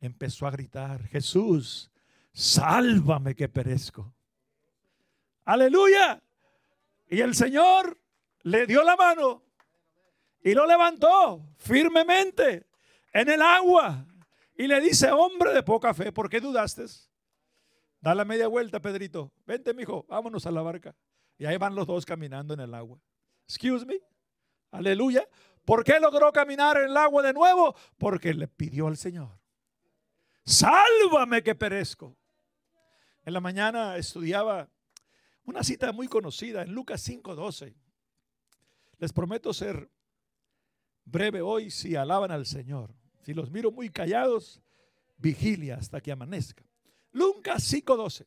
empezó 0.00 0.46
a 0.46 0.50
gritar, 0.50 1.04
Jesús, 1.04 1.90
sálvame 2.32 3.34
que 3.34 3.48
perezco. 3.48 4.14
Aleluya. 5.44 6.20
Y 7.08 7.20
el 7.20 7.34
Señor 7.34 7.98
le 8.46 8.64
dio 8.64 8.84
la 8.84 8.94
mano 8.94 9.42
y 10.40 10.54
lo 10.54 10.66
levantó 10.66 11.44
firmemente 11.58 12.68
en 13.12 13.28
el 13.28 13.42
agua. 13.42 14.06
Y 14.54 14.68
le 14.68 14.80
dice, 14.80 15.10
hombre 15.10 15.52
de 15.52 15.64
poca 15.64 15.92
fe, 15.92 16.12
¿por 16.12 16.30
qué 16.30 16.40
dudaste? 16.40 16.84
Da 18.00 18.14
la 18.14 18.24
media 18.24 18.46
vuelta, 18.46 18.80
Pedrito. 18.80 19.32
Vente, 19.44 19.74
mijo, 19.74 20.06
vámonos 20.08 20.46
a 20.46 20.52
la 20.52 20.62
barca. 20.62 20.94
Y 21.36 21.44
ahí 21.44 21.56
van 21.56 21.74
los 21.74 21.88
dos 21.88 22.06
caminando 22.06 22.54
en 22.54 22.60
el 22.60 22.72
agua. 22.72 23.00
Excuse 23.48 23.84
me. 23.84 23.98
Aleluya. 24.70 25.28
¿Por 25.64 25.82
qué 25.82 25.98
logró 25.98 26.30
caminar 26.30 26.76
en 26.76 26.90
el 26.90 26.96
agua 26.96 27.24
de 27.24 27.32
nuevo? 27.32 27.74
Porque 27.98 28.32
le 28.32 28.46
pidió 28.46 28.86
al 28.86 28.96
Señor. 28.96 29.40
Sálvame 30.44 31.42
que 31.42 31.56
perezco. 31.56 32.16
En 33.24 33.32
la 33.32 33.40
mañana 33.40 33.96
estudiaba 33.96 34.70
una 35.42 35.64
cita 35.64 35.90
muy 35.90 36.06
conocida 36.06 36.62
en 36.62 36.72
Lucas 36.72 37.02
5:12. 37.08 37.74
Les 38.98 39.12
prometo 39.12 39.52
ser 39.52 39.90
breve 41.04 41.42
hoy 41.42 41.70
si 41.70 41.96
alaban 41.96 42.30
al 42.30 42.46
Señor. 42.46 42.94
Si 43.22 43.34
los 43.34 43.50
miro 43.50 43.70
muy 43.70 43.90
callados, 43.90 44.62
vigilia 45.16 45.76
hasta 45.76 46.00
que 46.00 46.12
amanezca. 46.12 46.64
Lucas 47.12 47.62
5:12. 47.72 48.26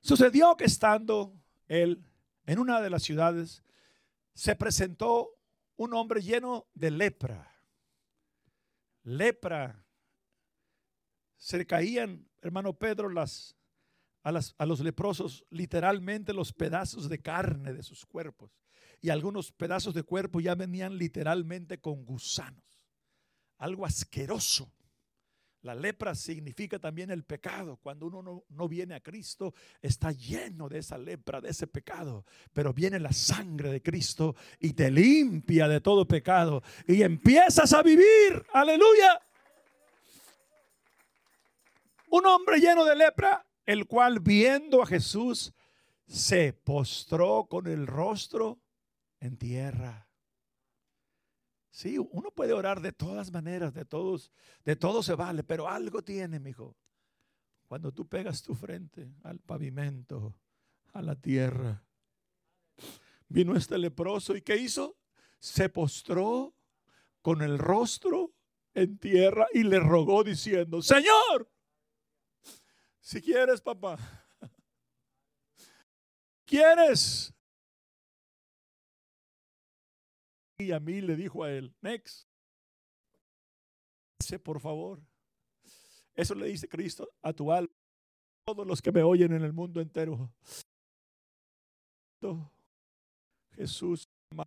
Sucedió 0.00 0.56
que 0.56 0.64
estando 0.64 1.34
él 1.66 2.04
en 2.46 2.58
una 2.58 2.80
de 2.80 2.90
las 2.90 3.02
ciudades, 3.02 3.62
se 4.34 4.54
presentó 4.54 5.36
un 5.76 5.94
hombre 5.94 6.22
lleno 6.22 6.66
de 6.74 6.90
lepra. 6.90 7.54
Lepra. 9.02 9.84
Se 11.36 11.66
caían, 11.66 12.28
hermano 12.40 12.72
Pedro, 12.72 13.08
las, 13.08 13.56
a, 14.22 14.32
las, 14.32 14.54
a 14.58 14.66
los 14.66 14.80
leprosos 14.80 15.44
literalmente 15.50 16.32
los 16.32 16.52
pedazos 16.52 17.08
de 17.08 17.20
carne 17.20 17.72
de 17.72 17.82
sus 17.82 18.04
cuerpos 18.04 18.67
y 19.00 19.10
algunos 19.10 19.52
pedazos 19.52 19.94
de 19.94 20.02
cuerpo 20.02 20.40
ya 20.40 20.54
venían 20.54 20.96
literalmente 20.96 21.78
con 21.78 22.04
gusanos. 22.04 22.64
Algo 23.58 23.86
asqueroso. 23.86 24.72
La 25.62 25.74
lepra 25.74 26.14
significa 26.14 26.78
también 26.78 27.10
el 27.10 27.24
pecado. 27.24 27.78
Cuando 27.78 28.06
uno 28.06 28.44
no, 28.48 28.68
viene 28.68 28.94
a 28.94 29.00
Cristo, 29.00 29.54
está 29.82 30.12
lleno 30.12 30.68
de 30.68 30.78
esa 30.78 30.96
lepra, 30.96 31.40
de 31.40 31.50
ese 31.50 31.66
pecado. 31.66 32.24
Pero 32.52 32.72
viene 32.72 33.00
la 33.00 33.12
sangre 33.12 33.72
de 33.72 33.82
Cristo 33.82 34.36
y 34.60 34.72
te 34.72 34.90
limpia 34.90 35.66
de 35.66 35.80
todo 35.80 36.06
pecado. 36.06 36.62
Y 36.86 37.02
empiezas 37.02 37.72
a 37.72 37.82
vivir. 37.82 38.46
Aleluya. 38.52 39.20
Un 42.10 42.24
hombre 42.26 42.60
lleno 42.60 42.84
de 42.84 42.94
lepra, 42.94 43.44
el 43.66 43.86
cual 43.86 44.20
viendo 44.20 44.80
a 44.80 44.86
Jesús, 44.86 45.52
se 46.06 46.52
postró 46.52 47.46
con 47.50 47.66
el 47.66 47.86
rostro 47.86 48.60
en 49.20 49.36
tierra. 49.36 50.08
Sí, 51.70 51.98
uno 51.98 52.30
puede 52.30 52.52
orar 52.52 52.80
de 52.80 52.92
todas 52.92 53.30
maneras, 53.30 53.74
de 53.74 53.84
todos, 53.84 54.32
de 54.64 54.74
todo 54.74 55.02
se 55.02 55.14
vale, 55.14 55.44
pero 55.44 55.68
algo 55.68 56.02
tiene, 56.02 56.40
mi 56.40 56.50
hijo. 56.50 56.76
Cuando 57.66 57.92
tú 57.92 58.08
pegas 58.08 58.42
tu 58.42 58.54
frente 58.54 59.12
al 59.22 59.38
pavimento, 59.40 60.34
a 60.92 61.02
la 61.02 61.14
tierra. 61.14 61.84
Vino 63.28 63.54
este 63.54 63.76
leproso 63.78 64.34
y 64.34 64.42
¿qué 64.42 64.56
hizo? 64.56 64.96
Se 65.38 65.68
postró 65.68 66.54
con 67.20 67.42
el 67.42 67.58
rostro 67.58 68.32
en 68.74 68.98
tierra 68.98 69.46
y 69.52 69.64
le 69.64 69.78
rogó 69.78 70.24
diciendo, 70.24 70.80
Señor, 70.82 71.50
si 73.00 73.20
quieres, 73.20 73.60
papá, 73.60 73.98
quieres, 76.44 77.34
y 80.60 80.72
a 80.72 80.80
mí 80.80 81.00
le 81.00 81.14
dijo 81.14 81.44
a 81.44 81.52
él, 81.52 81.72
next, 81.80 82.28
dice 84.18 84.38
por 84.40 84.60
favor. 84.60 85.00
Eso 86.14 86.34
le 86.34 86.46
dice 86.48 86.68
Cristo 86.68 87.08
a 87.22 87.32
tu 87.32 87.52
alma, 87.52 87.72
todos 88.44 88.66
los 88.66 88.82
que 88.82 88.90
me 88.90 89.04
oyen 89.04 89.32
en 89.32 89.44
el 89.44 89.52
mundo 89.52 89.80
entero. 89.80 90.32
Jesús 93.52 94.08
no 94.32 94.44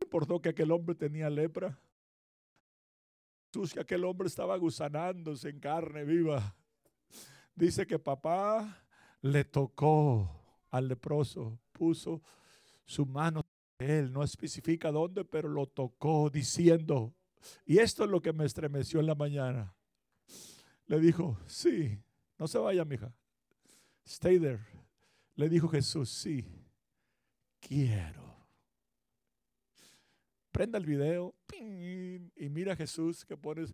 importó 0.00 0.40
que 0.40 0.48
aquel 0.48 0.72
hombre 0.72 0.94
tenía 0.94 1.28
lepra. 1.28 1.78
Jesús 3.52 3.74
que 3.74 3.80
aquel 3.80 4.04
hombre 4.04 4.28
estaba 4.28 4.56
gusanándose 4.56 5.50
en 5.50 5.60
carne 5.60 6.04
viva. 6.04 6.56
Dice 7.54 7.86
que 7.86 7.98
papá 7.98 8.82
le 9.20 9.44
tocó 9.44 10.30
al 10.70 10.88
leproso, 10.88 11.58
puso 11.72 12.22
su 12.86 13.04
mano 13.04 13.42
él 13.78 14.12
no 14.12 14.24
especifica 14.24 14.90
dónde, 14.90 15.24
pero 15.24 15.48
lo 15.48 15.66
tocó 15.66 16.30
diciendo, 16.30 17.14
y 17.64 17.78
esto 17.78 18.04
es 18.04 18.10
lo 18.10 18.20
que 18.20 18.32
me 18.32 18.44
estremeció 18.44 19.00
en 19.00 19.06
la 19.06 19.14
mañana. 19.14 19.74
Le 20.86 21.00
dijo, 21.00 21.38
sí, 21.46 21.98
no 22.38 22.48
se 22.48 22.58
vaya, 22.58 22.84
mija. 22.84 23.14
Stay 24.04 24.38
there. 24.38 24.64
Le 25.36 25.48
dijo 25.48 25.68
Jesús, 25.68 26.10
sí, 26.10 26.44
quiero. 27.60 28.36
Prenda 30.50 30.78
el 30.78 30.86
video 30.86 31.34
y 31.54 32.48
mira 32.48 32.72
a 32.72 32.76
Jesús 32.76 33.24
que 33.24 33.36
pones 33.36 33.72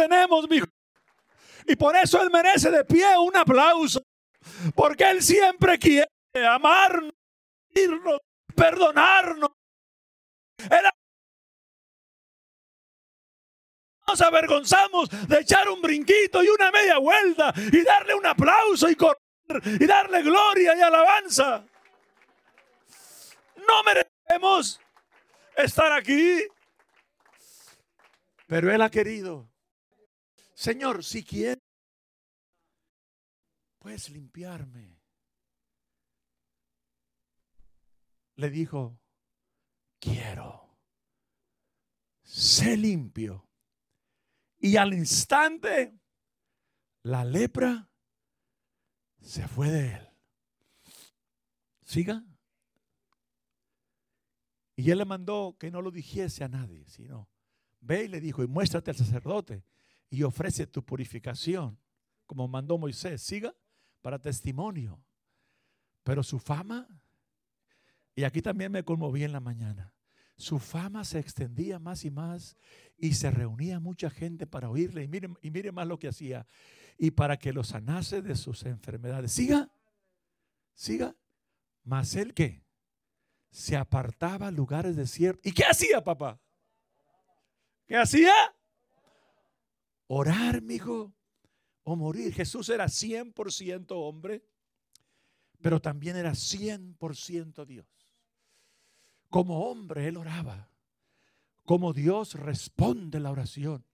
tenemos, 0.00 0.48
mi 0.48 0.60
Y 1.66 1.76
por 1.76 1.94
eso 1.96 2.22
Él 2.22 2.30
merece 2.30 2.70
de 2.70 2.84
pie 2.84 3.16
un 3.18 3.36
aplauso. 3.36 4.02
Porque 4.74 5.04
Él 5.04 5.22
siempre 5.22 5.78
quiere 5.78 6.08
amarnos, 6.48 7.12
perdonarnos. 8.54 9.50
Él 10.58 10.88
nos 14.08 14.20
avergonzamos 14.20 15.08
de 15.28 15.40
echar 15.40 15.68
un 15.68 15.80
brinquito 15.80 16.42
y 16.42 16.48
una 16.48 16.70
media 16.70 16.98
vuelta 16.98 17.52
y 17.56 17.82
darle 17.82 18.14
un 18.14 18.26
aplauso 18.26 18.88
y 18.88 18.96
correr 18.96 19.16
y 19.80 19.86
darle 19.86 20.22
gloria 20.22 20.76
y 20.76 20.80
alabanza. 20.80 21.64
No 23.56 23.82
merecemos 23.84 24.80
estar 25.56 25.92
aquí, 25.92 26.42
pero 28.46 28.72
Él 28.72 28.82
ha 28.82 28.90
querido. 28.90 29.49
Señor, 30.60 31.02
si 31.02 31.24
quieres, 31.24 31.64
puedes 33.78 34.10
limpiarme. 34.10 35.00
Le 38.36 38.50
dijo, 38.50 39.00
quiero, 39.98 40.76
sé 42.22 42.76
limpio. 42.76 43.48
Y 44.58 44.76
al 44.76 44.92
instante, 44.92 45.98
la 47.04 47.24
lepra 47.24 47.90
se 49.18 49.48
fue 49.48 49.70
de 49.70 49.94
él. 49.94 50.08
Siga. 51.84 52.22
Y 54.76 54.90
él 54.90 54.98
le 54.98 55.06
mandó 55.06 55.56
que 55.58 55.70
no 55.70 55.80
lo 55.80 55.90
dijese 55.90 56.44
a 56.44 56.48
nadie, 56.48 56.86
sino 56.86 57.30
ve 57.80 58.04
y 58.04 58.08
le 58.08 58.20
dijo, 58.20 58.42
y 58.42 58.46
muéstrate 58.46 58.90
al 58.90 58.98
sacerdote 58.98 59.64
y 60.10 60.24
ofrece 60.24 60.66
tu 60.66 60.84
purificación, 60.84 61.78
como 62.26 62.48
mandó 62.48 62.76
Moisés. 62.76 63.22
Siga 63.22 63.54
para 64.02 64.18
testimonio. 64.18 65.02
Pero 66.02 66.22
su 66.22 66.38
fama, 66.38 66.88
y 68.14 68.24
aquí 68.24 68.42
también 68.42 68.72
me 68.72 68.84
conmoví 68.84 69.22
en 69.22 69.32
la 69.32 69.40
mañana, 69.40 69.94
su 70.36 70.58
fama 70.58 71.04
se 71.04 71.18
extendía 71.18 71.78
más 71.78 72.04
y 72.04 72.10
más 72.10 72.56
y 72.96 73.12
se 73.12 73.30
reunía 73.30 73.78
mucha 73.78 74.08
gente 74.10 74.46
para 74.46 74.70
oírle. 74.70 75.04
Y 75.04 75.08
mire, 75.08 75.28
y 75.42 75.50
mire 75.50 75.70
más 75.70 75.86
lo 75.86 75.98
que 75.98 76.08
hacía. 76.08 76.46
Y 76.96 77.10
para 77.10 77.38
que 77.38 77.52
lo 77.52 77.62
sanase 77.62 78.22
de 78.22 78.34
sus 78.34 78.64
enfermedades. 78.64 79.32
Siga, 79.32 79.70
siga. 80.72 81.14
Mas 81.84 82.14
él 82.16 82.32
que 82.32 82.64
se 83.50 83.76
apartaba 83.76 84.48
a 84.48 84.50
lugares 84.50 84.96
desiertos. 84.96 85.44
¿Y 85.44 85.52
qué 85.52 85.64
hacía, 85.64 86.02
papá? 86.02 86.40
¿Qué 87.86 87.96
hacía? 87.96 88.32
Orar, 90.12 90.60
hijo, 90.68 91.14
o 91.84 91.94
morir. 91.94 92.34
Jesús 92.34 92.68
era 92.68 92.86
100% 92.86 93.92
hombre, 93.92 94.42
pero 95.60 95.80
también 95.80 96.16
era 96.16 96.32
100% 96.32 97.64
Dios. 97.64 97.86
Como 99.28 99.70
hombre, 99.70 100.08
él 100.08 100.16
oraba. 100.16 100.68
Como 101.64 101.92
Dios 101.92 102.34
responde 102.34 103.20
la 103.20 103.30
oración. 103.30 103.86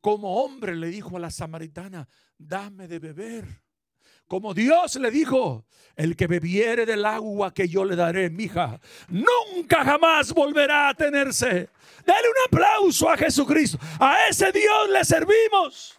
Como 0.00 0.40
hombre 0.40 0.76
le 0.76 0.86
dijo 0.86 1.16
a 1.16 1.20
la 1.20 1.32
samaritana, 1.32 2.08
dame 2.38 2.86
de 2.86 3.00
beber. 3.00 3.64
Como 4.30 4.54
Dios 4.54 4.94
le 4.94 5.10
dijo, 5.10 5.66
el 5.96 6.14
que 6.14 6.28
bebiere 6.28 6.86
del 6.86 7.04
agua 7.04 7.52
que 7.52 7.66
yo 7.66 7.84
le 7.84 7.96
daré, 7.96 8.30
mija, 8.30 8.80
nunca 9.08 9.84
jamás 9.84 10.32
volverá 10.32 10.90
a 10.90 10.94
tenerse. 10.94 11.68
Dale 12.06 12.28
un 12.28 12.46
aplauso 12.46 13.10
a 13.10 13.16
Jesucristo. 13.16 13.76
A 13.98 14.28
ese 14.28 14.52
Dios 14.52 14.88
le 14.88 15.04
servimos. 15.04 15.98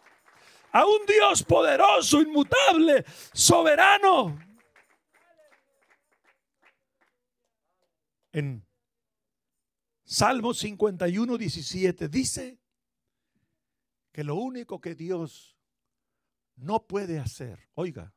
A 0.71 0.85
un 0.85 1.05
Dios 1.05 1.43
poderoso, 1.43 2.21
inmutable, 2.21 3.03
soberano. 3.33 4.39
en 8.31 8.65
Salmo 10.05 10.53
51, 10.53 11.37
17 11.37 12.07
dice 12.07 12.61
que 14.13 14.23
lo 14.23 14.35
único 14.35 14.79
que 14.79 14.95
Dios 14.95 15.57
no 16.55 16.87
puede 16.87 17.19
hacer, 17.19 17.67
oiga, 17.73 18.13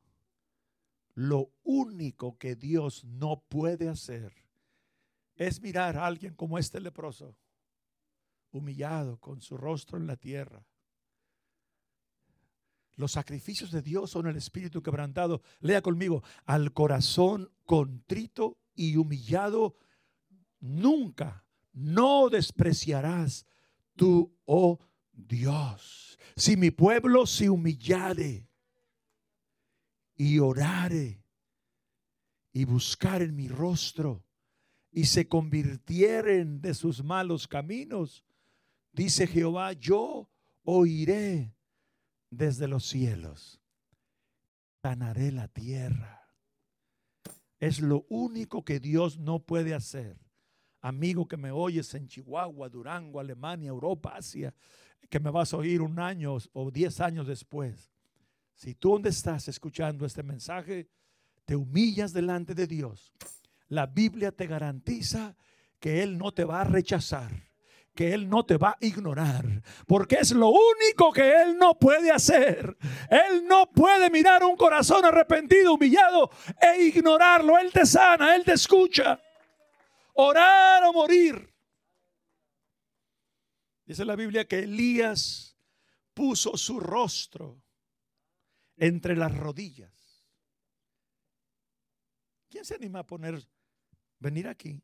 lo 1.15 1.53
único 1.63 2.37
que 2.37 2.55
Dios 2.55 3.03
no 3.05 3.41
puede 3.47 3.89
hacer 3.89 4.33
es 5.35 5.61
mirar 5.61 5.97
a 5.97 6.05
alguien 6.05 6.35
como 6.35 6.59
este 6.59 6.79
leproso, 6.79 7.35
humillado, 8.51 9.17
con 9.19 9.41
su 9.41 9.57
rostro 9.57 9.97
en 9.97 10.07
la 10.07 10.17
tierra. 10.17 10.65
Los 12.95 13.13
sacrificios 13.13 13.71
de 13.71 13.81
Dios 13.81 14.11
son 14.11 14.27
el 14.27 14.37
espíritu 14.37 14.81
quebrantado. 14.81 15.41
Lea 15.59 15.81
conmigo, 15.81 16.23
al 16.45 16.71
corazón 16.71 17.51
contrito 17.65 18.57
y 18.73 18.95
humillado 18.95 19.75
nunca, 20.59 21.45
no 21.73 22.29
despreciarás 22.29 23.45
tú, 23.95 24.33
oh 24.45 24.79
Dios. 25.11 26.17
Si 26.37 26.55
mi 26.55 26.71
pueblo 26.71 27.25
se 27.25 27.49
humillare 27.49 28.47
y 30.15 30.39
orare 30.39 31.23
y 32.53 32.65
buscar 32.65 33.21
en 33.21 33.35
mi 33.35 33.47
rostro 33.47 34.23
y 34.91 35.05
se 35.05 35.27
convirtieren 35.27 36.61
de 36.61 36.73
sus 36.73 37.03
malos 37.03 37.47
caminos, 37.47 38.23
dice 38.93 39.27
Jehová, 39.27 39.73
yo 39.73 40.29
oiré 40.63 41.53
desde 42.29 42.67
los 42.67 42.85
cielos, 42.87 43.61
sanaré 44.81 45.31
la 45.31 45.47
tierra. 45.47 46.29
Es 47.59 47.79
lo 47.79 48.05
único 48.09 48.63
que 48.63 48.79
Dios 48.79 49.17
no 49.17 49.39
puede 49.39 49.73
hacer 49.73 50.25
amigo 50.85 51.27
que 51.27 51.35
me 51.35 51.51
oyes 51.51 51.91
en 51.95 52.07
Chihuahua, 52.07 52.69
Durango, 52.69 53.19
Alemania, 53.19 53.69
Europa, 53.69 54.13
Asia, 54.15 54.53
que 55.09 55.19
me 55.19 55.31
vas 55.31 55.51
a 55.51 55.57
oír 55.57 55.81
un 55.81 55.99
año 55.99 56.37
o 56.53 56.69
diez 56.69 57.01
años 57.01 57.25
después. 57.25 57.91
Si 58.55 58.73
tú 58.73 58.93
donde 58.93 59.09
estás 59.09 59.49
escuchando 59.49 60.05
este 60.05 60.23
mensaje, 60.23 60.89
te 61.43 61.57
humillas 61.57 62.13
delante 62.13 62.55
de 62.55 62.65
Dios, 62.65 63.13
la 63.67 63.85
Biblia 63.85 64.31
te 64.31 64.47
garantiza 64.47 65.35
que 65.79 66.01
Él 66.01 66.17
no 66.17 66.33
te 66.33 66.45
va 66.45 66.61
a 66.61 66.63
rechazar, 66.63 67.51
que 67.93 68.13
Él 68.13 68.29
no 68.29 68.45
te 68.45 68.55
va 68.55 68.69
a 68.69 68.85
ignorar, 68.85 69.61
porque 69.85 70.15
es 70.15 70.31
lo 70.31 70.49
único 70.49 71.11
que 71.11 71.41
Él 71.41 71.57
no 71.57 71.77
puede 71.77 72.11
hacer. 72.11 72.77
Él 73.09 73.45
no 73.45 73.69
puede 73.71 74.09
mirar 74.09 74.43
un 74.43 74.55
corazón 74.55 75.03
arrepentido, 75.03 75.73
humillado 75.73 76.31
e 76.61 76.83
ignorarlo. 76.83 77.57
Él 77.57 77.73
te 77.73 77.85
sana, 77.85 78.35
Él 78.35 78.45
te 78.45 78.53
escucha 78.53 79.21
orar 80.13 80.85
o 80.85 80.93
morir. 80.93 81.53
Dice 83.85 84.05
la 84.05 84.15
Biblia 84.15 84.47
que 84.47 84.59
Elías 84.59 85.57
puso 86.13 86.55
su 86.55 86.79
rostro 86.79 87.64
entre 88.77 89.15
las 89.15 89.35
rodillas. 89.35 90.25
¿Quién 92.49 92.65
se 92.65 92.75
anima 92.75 92.99
a 92.99 93.07
poner, 93.07 93.41
venir 94.19 94.47
aquí 94.47 94.81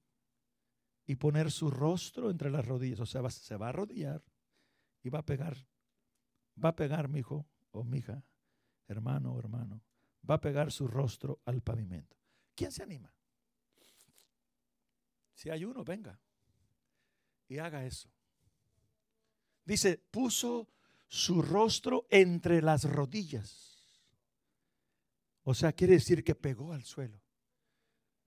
y 1.06 1.15
poner 1.15 1.51
su 1.51 1.69
rostro 1.71 2.30
entre 2.30 2.49
las 2.49 2.65
rodillas? 2.65 2.99
O 2.99 3.06
sea, 3.06 3.30
se 3.30 3.56
va 3.56 3.67
a 3.67 3.69
arrodillar 3.69 4.23
y 5.04 5.10
va 5.10 5.19
a 5.19 5.25
pegar, 5.25 5.58
va 6.63 6.69
a 6.69 6.75
pegar 6.75 7.08
mi 7.08 7.19
hijo 7.19 7.47
o 7.71 7.84
mi 7.84 7.99
hija, 7.99 8.23
hermano 8.88 9.34
o 9.34 9.39
hermano, 9.39 9.82
va 10.30 10.36
a 10.36 10.41
pegar 10.41 10.71
su 10.71 10.88
rostro 10.88 11.41
al 11.45 11.62
pavimento. 11.62 12.17
¿Quién 12.56 12.71
se 12.71 12.84
anima? 12.84 13.13
Si 15.34 15.49
hay 15.49 15.65
uno, 15.65 15.84
venga 15.84 16.19
y 17.47 17.58
haga 17.58 17.86
eso. 17.86 18.10
Dice, 19.65 19.97
puso 19.97 20.69
su 21.08 21.41
rostro 21.41 22.06
entre 22.10 22.62
las 22.62 22.86
rodillas. 22.86 23.81
O 25.52 25.54
sea, 25.54 25.74
quiere 25.74 25.96
decir 25.96 26.24
que 26.24 26.34
pegó 26.34 26.72
al 26.72 26.86
suelo. 26.86 27.22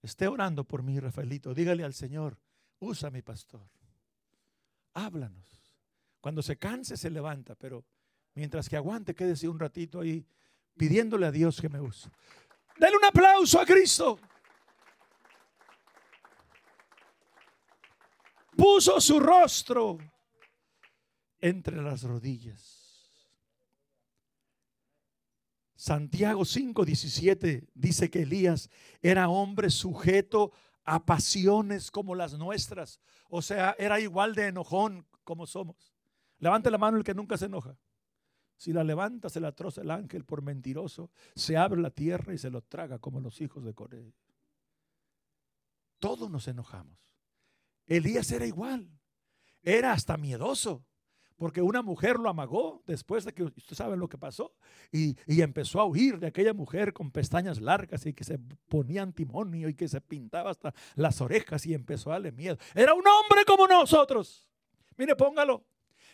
Esté 0.02 0.28
orando 0.28 0.64
por 0.64 0.82
mí, 0.82 1.00
Rafaelito. 1.00 1.54
Dígale 1.54 1.82
al 1.82 1.94
Señor, 1.94 2.38
usa 2.80 3.10
mi 3.10 3.22
pastor. 3.22 3.66
Háblanos. 4.92 5.72
Cuando 6.20 6.42
se 6.42 6.58
canse, 6.58 6.98
se 6.98 7.08
levanta, 7.08 7.54
pero 7.54 7.82
mientras 8.34 8.68
que 8.68 8.76
aguante, 8.76 9.14
quédese 9.14 9.48
un 9.48 9.58
ratito 9.58 10.00
ahí 10.00 10.26
pidiéndole 10.76 11.24
a 11.24 11.32
Dios 11.32 11.58
que 11.62 11.70
me 11.70 11.80
use. 11.80 12.10
Dale 12.78 12.94
un 12.94 13.04
aplauso 13.06 13.58
a 13.58 13.64
Cristo. 13.64 14.20
puso 18.54 19.00
su 19.00 19.18
rostro 19.18 19.98
entre 21.40 21.80
las 21.80 22.02
rodillas. 22.02 22.83
Santiago 25.84 26.46
5:17 26.46 27.68
dice 27.74 28.08
que 28.08 28.22
Elías 28.22 28.70
era 29.02 29.28
hombre 29.28 29.68
sujeto 29.68 30.50
a 30.82 31.04
pasiones 31.04 31.90
como 31.90 32.14
las 32.14 32.38
nuestras. 32.38 33.00
O 33.28 33.42
sea, 33.42 33.76
era 33.78 34.00
igual 34.00 34.34
de 34.34 34.46
enojón 34.46 35.06
como 35.24 35.46
somos. 35.46 35.92
Levante 36.38 36.70
la 36.70 36.78
mano 36.78 36.96
el 36.96 37.04
que 37.04 37.12
nunca 37.12 37.36
se 37.36 37.44
enoja. 37.44 37.76
Si 38.56 38.72
la 38.72 38.82
levanta, 38.82 39.28
se 39.28 39.40
la 39.40 39.52
troza 39.52 39.82
el 39.82 39.90
ángel 39.90 40.24
por 40.24 40.40
mentiroso. 40.40 41.10
Se 41.34 41.58
abre 41.58 41.82
la 41.82 41.90
tierra 41.90 42.32
y 42.32 42.38
se 42.38 42.48
lo 42.48 42.62
traga 42.62 42.98
como 42.98 43.20
los 43.20 43.42
hijos 43.42 43.62
de 43.62 43.74
Corea. 43.74 44.10
Todos 45.98 46.30
nos 46.30 46.48
enojamos. 46.48 46.96
Elías 47.84 48.32
era 48.32 48.46
igual. 48.46 48.88
Era 49.62 49.92
hasta 49.92 50.16
miedoso. 50.16 50.82
Porque 51.36 51.62
una 51.62 51.82
mujer 51.82 52.18
lo 52.18 52.28
amagó 52.28 52.82
después 52.86 53.24
de 53.24 53.32
que 53.32 53.42
usted 53.42 53.74
sabe 53.74 53.96
lo 53.96 54.08
que 54.08 54.18
pasó. 54.18 54.54
Y, 54.92 55.16
y, 55.26 55.42
empezó 55.42 55.80
a 55.80 55.84
huir 55.84 56.18
de 56.18 56.28
aquella 56.28 56.54
mujer 56.54 56.92
con 56.92 57.10
pestañas 57.10 57.60
largas 57.60 58.06
y 58.06 58.14
que 58.14 58.24
se 58.24 58.38
ponía 58.68 59.02
antimonio 59.02 59.68
y 59.68 59.74
que 59.74 59.88
se 59.88 60.00
pintaba 60.00 60.50
hasta 60.50 60.72
las 60.94 61.20
orejas 61.20 61.66
y 61.66 61.74
empezó 61.74 62.10
a 62.10 62.14
darle 62.14 62.32
miedo. 62.32 62.56
Era 62.74 62.94
un 62.94 63.04
hombre 63.06 63.44
como 63.46 63.66
nosotros. 63.66 64.48
Mire, 64.96 65.16
póngalo. 65.16 65.64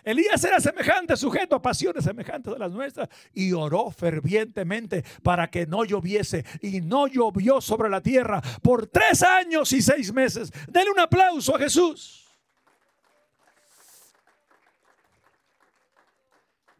Elías 0.04 0.42
era 0.44 0.60
semejante, 0.60 1.16
sujeto 1.16 1.56
a 1.56 1.62
pasiones 1.62 2.04
semejantes 2.04 2.54
a 2.54 2.58
las 2.58 2.72
nuestras, 2.72 3.08
y 3.32 3.52
oró 3.52 3.90
fervientemente 3.90 5.04
para 5.22 5.50
que 5.50 5.66
no 5.66 5.84
lloviese, 5.84 6.44
y 6.62 6.80
no 6.80 7.06
llovió 7.06 7.60
sobre 7.60 7.90
la 7.90 8.00
tierra 8.00 8.40
por 8.62 8.86
tres 8.86 9.22
años 9.22 9.72
y 9.72 9.82
seis 9.82 10.12
meses. 10.12 10.50
Denle 10.68 10.92
un 10.92 11.00
aplauso 11.00 11.54
a 11.54 11.58
Jesús. 11.58 12.19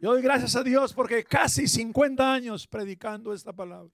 Yo 0.01 0.13
doy 0.13 0.23
gracias 0.23 0.55
a 0.55 0.63
Dios 0.63 0.95
porque 0.95 1.23
casi 1.23 1.67
50 1.67 2.33
años 2.33 2.65
predicando 2.65 3.33
esta 3.33 3.53
palabra. 3.53 3.93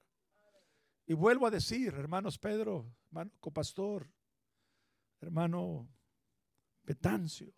Y 1.05 1.13
vuelvo 1.13 1.45
a 1.45 1.51
decir, 1.51 1.93
hermanos 1.95 2.39
Pedro, 2.39 2.95
hermano 3.07 3.31
copastor, 3.41 4.09
hermano 5.19 5.89
Betancio, 6.83 7.53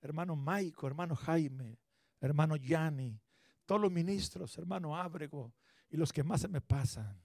hermano 0.00 0.36
Maico, 0.36 0.86
hermano 0.86 1.14
Jaime, 1.14 1.78
hermano 2.18 2.56
Yanni, 2.56 3.20
todos 3.66 3.82
los 3.82 3.92
ministros, 3.92 4.56
hermano 4.56 4.96
Ábrego 4.96 5.54
y 5.90 5.98
los 5.98 6.14
que 6.14 6.24
más 6.24 6.40
se 6.40 6.48
me 6.48 6.62
pasan. 6.62 7.22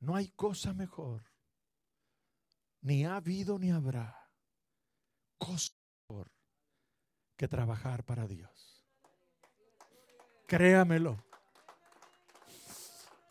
No 0.00 0.14
hay 0.14 0.28
cosa 0.32 0.74
mejor, 0.74 1.32
ni 2.82 3.06
ha 3.06 3.16
habido 3.16 3.58
ni 3.58 3.70
habrá 3.70 4.30
cosa 5.38 5.72
mejor 6.10 6.30
que 7.38 7.48
trabajar 7.48 8.04
para 8.04 8.26
Dios. 8.26 8.75
Créamelo. 10.46 11.22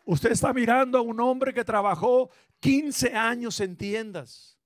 Usted 0.04 0.30
está 0.32 0.52
mirando 0.52 0.98
a 0.98 1.02
un 1.02 1.18
hombre 1.20 1.52
que 1.52 1.64
trabajó 1.64 2.30
15 2.60 3.12
años 3.14 3.58
en 3.60 3.76
tiendas, 3.76 4.58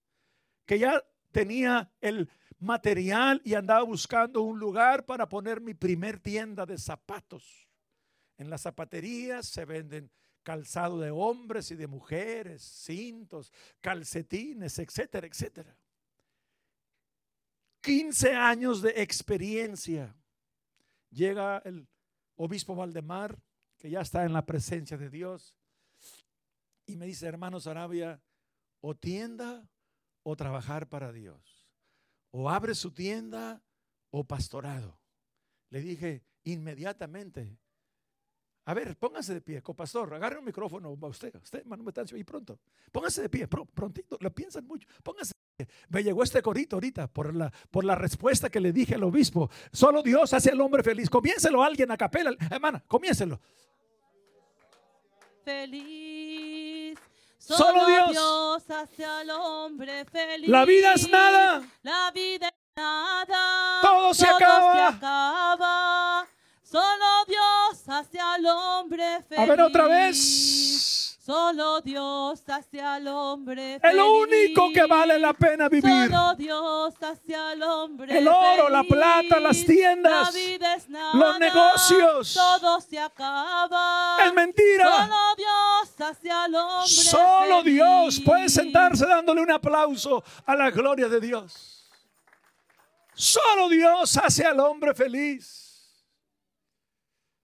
que 0.66 0.78
ya 0.78 1.02
tenía 1.32 1.90
el 2.00 2.28
material 2.58 3.40
y 3.44 3.54
andaba 3.54 3.82
buscando 3.82 4.42
un 4.42 4.58
lugar 4.58 5.06
para 5.06 5.28
poner 5.28 5.60
mi 5.60 5.74
primer 5.74 6.20
tienda 6.20 6.66
de 6.66 6.76
zapatos. 6.76 7.68
En 8.36 8.50
las 8.50 8.62
zapaterías 8.62 9.46
se 9.46 9.64
venden 9.64 10.10
calzado 10.42 10.98
de 10.98 11.10
hombres 11.10 11.70
y 11.70 11.76
de 11.76 11.86
mujeres, 11.86 12.62
cintos, 12.62 13.52
calcetines, 13.80 14.78
etcétera, 14.78 15.26
etcétera. 15.26 15.76
15 17.80 18.34
años 18.34 18.82
de 18.82 18.90
experiencia. 18.96 20.14
Llega 21.10 21.58
el 21.64 21.86
obispo 22.42 22.74
Valdemar, 22.74 23.42
que 23.79 23.90
ya 23.90 24.00
está 24.00 24.24
en 24.24 24.33
la 24.33 24.46
presencia 24.46 24.96
de 24.96 25.11
Dios, 25.11 25.57
y 26.87 26.96
me 26.96 27.07
dice, 27.07 27.26
hermanos 27.26 27.66
Arabia, 27.66 28.22
o 28.81 28.94
tienda 28.94 29.68
o 30.22 30.37
trabajar 30.37 30.88
para 30.88 31.12
Dios 31.12 31.61
o 32.31 32.48
abre 32.48 32.74
su 32.74 32.92
tienda 32.92 33.62
o 34.11 34.24
pastorado. 34.24 35.00
Le 35.70 35.81
dije 35.81 36.24
inmediatamente, 36.44 37.59
a 38.70 38.74
ver, 38.74 38.96
póngase 38.96 39.35
de 39.35 39.40
pie, 39.40 39.61
copastor, 39.62 40.14
agarre 40.14 40.38
un 40.38 40.44
micrófono 40.44 40.96
a 41.02 41.06
usted, 41.09 41.35
usted, 41.42 41.59
hermano 41.59 41.83
Metancio, 41.83 42.16
y 42.16 42.22
pronto, 42.22 42.61
póngase 42.92 43.22
de 43.22 43.28
pie, 43.28 43.48
prontito, 43.48 44.16
lo 44.20 44.33
piensan 44.33 44.64
mucho, 44.64 44.87
póngase 45.02 45.33
de 45.35 45.66
pie. 45.66 45.74
Me 45.88 46.04
llegó 46.04 46.22
este 46.22 46.40
corito 46.40 46.76
ahorita 46.76 47.09
por 47.09 47.35
la, 47.35 47.52
por 47.72 47.85
la 47.85 47.96
respuesta 47.96 48.48
que 48.48 48.61
le 48.61 48.72
dije 48.72 48.94
al 48.94 49.02
obispo. 49.02 49.50
Solo 49.72 50.04
Dios 50.04 50.33
hace 50.33 50.50
al 50.50 50.61
hombre 50.61 50.85
feliz. 50.85 51.11
Comiénselo 51.11 51.64
alguien 51.64 51.90
a 51.90 51.96
capela, 51.96 52.30
hermana, 52.48 52.83
comiénselo. 52.87 53.40
Feliz 55.44 56.96
Solo 57.38 57.87
Dios. 57.87 58.70
hace 58.70 59.04
al 59.04 59.30
hombre 59.30 60.04
feliz. 60.04 60.48
La 60.48 60.64
vida 60.64 60.92
es 60.94 61.09
nada. 61.09 61.66
La 61.83 62.12
vida 62.12 62.46
es 62.46 62.76
nada. 62.76 63.80
Todo 63.83 64.14
se 64.14 64.28
acaba. 64.28 64.88
acaba. 64.88 66.28
Solo 66.70 67.24
Dios 67.26 67.29
hace 67.90 68.18
al 68.18 68.46
hombre 68.46 69.22
feliz. 69.29 69.38
A 69.38 69.46
ver 69.46 69.61
otra 69.61 69.87
vez. 69.88 71.18
Solo 71.24 71.81
Dios 71.83 72.42
hace 72.48 72.81
al 72.81 73.07
hombre 73.07 73.79
feliz. 73.79 73.94
El 73.94 74.00
único 74.00 74.72
que 74.72 74.85
vale 74.87 75.18
la 75.18 75.33
pena 75.33 75.68
vivir. 75.68 76.09
Solo 76.11 76.35
Dios 76.35 76.94
hace 77.00 77.37
al 77.37 77.62
hombre 77.62 78.18
El 78.18 78.26
oro, 78.26 78.68
la 78.68 78.83
plata, 78.83 79.38
las 79.38 79.64
tiendas, 79.64 80.35
la 80.35 80.40
vida 80.40 80.74
es 80.74 80.88
nada, 80.88 81.14
los 81.14 81.38
negocios. 81.38 82.35
Todo 82.35 82.81
se 82.81 82.98
acaba. 82.98 84.16
Es 84.26 84.33
mentira. 84.35 84.85
Solo 84.85 85.37
Dios 85.37 86.11
hace 86.11 86.31
al 86.31 86.55
hombre 86.55 86.88
Solo 86.88 87.62
feliz. 87.62 87.74
Dios 87.74 88.20
puede 88.24 88.48
sentarse 88.48 89.07
dándole 89.07 89.42
un 89.42 89.53
aplauso 89.53 90.24
a 90.46 90.57
la 90.57 90.70
gloria 90.70 91.09
de 91.09 91.20
Dios. 91.20 91.87
Solo 93.14 93.68
Dios 93.68 94.16
hace 94.16 94.44
al 94.44 94.59
hombre 94.59 94.94
feliz. 94.94 95.69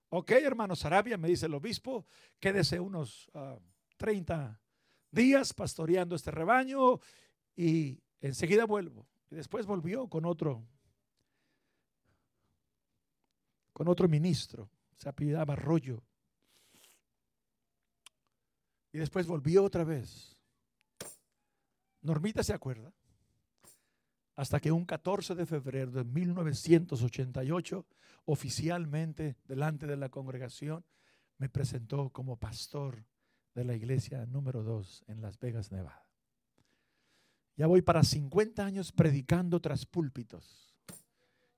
Ok, 0.09 0.31
hermanos 0.31 0.85
Arabia, 0.85 1.19
me 1.19 1.29
dice 1.29 1.47
el 1.47 1.55
obispo, 1.55 2.07
quédese 2.38 2.79
unos 2.79 3.31
30 3.97 4.61
días 5.11 5.53
pastoreando 5.53 6.14
este 6.14 6.31
rebaño 6.31 7.01
y 7.57 8.01
enseguida 8.21 8.66
vuelvo. 8.66 9.09
Y 9.31 9.35
después 9.35 9.66
volvió 9.66 10.09
con 10.09 10.25
otro, 10.25 10.64
con 13.73 13.88
otro 13.88 14.09
ministro, 14.09 14.71
se 14.97 15.09
apellidaba 15.09 15.55
Arroyo. 15.55 16.03
Y 18.92 18.99
después 18.99 19.27
volvió 19.27 19.64
otra 19.64 19.85
vez. 19.85 20.38
Normita 22.01 22.42
se 22.45 22.55
acuerda. 22.55 22.92
Hasta 24.37 24.61
que 24.61 24.70
un 24.70 24.85
14 24.85 25.35
de 25.35 25.46
febrero 25.46 25.90
de 25.90 26.05
1988, 26.05 27.87
oficialmente 28.27 29.37
delante 29.46 29.87
de 29.87 29.96
la 29.96 30.11
congregación, 30.11 30.85
me 31.38 31.49
presentó 31.49 32.11
como 32.11 32.37
pastor 32.37 33.05
de 33.55 33.64
la 33.64 33.75
iglesia 33.75 34.27
número 34.27 34.62
2 34.62 35.05
en 35.09 35.22
Las 35.22 35.38
Vegas, 35.38 35.72
Nevada. 35.72 36.07
Ya 37.57 37.66
voy 37.66 37.81
para 37.81 38.05
50 38.05 38.64
años 38.64 38.92
predicando 38.92 39.61
tras 39.61 39.87
púlpitos. 39.87 40.75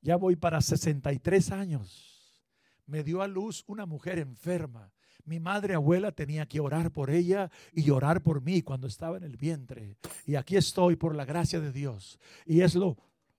Ya 0.00 0.16
voy 0.16 0.36
para 0.36 0.60
63 0.60 1.50
años. 1.50 2.44
Me 2.86 3.02
dio 3.02 3.20
a 3.20 3.26
luz 3.26 3.64
una 3.66 3.84
mujer 3.84 4.20
enferma. 4.20 4.92
Mi 5.24 5.40
madre 5.40 5.74
abuela 5.74 6.12
tenía 6.12 6.46
que 6.46 6.60
orar 6.60 6.90
por 6.90 7.10
ella 7.10 7.50
y 7.72 7.90
orar 7.90 8.22
por 8.22 8.40
mí 8.40 8.62
cuando 8.62 8.86
estaba 8.86 9.16
en 9.16 9.24
el 9.24 9.36
vientre. 9.36 9.96
Y 10.26 10.36
aquí 10.36 10.56
estoy 10.56 10.96
por 10.96 11.14
la 11.14 11.24
gracia 11.24 11.60
de 11.60 11.72
Dios. 11.72 12.18
Y 12.46 12.62
es 12.62 12.74
lo, 12.74 12.96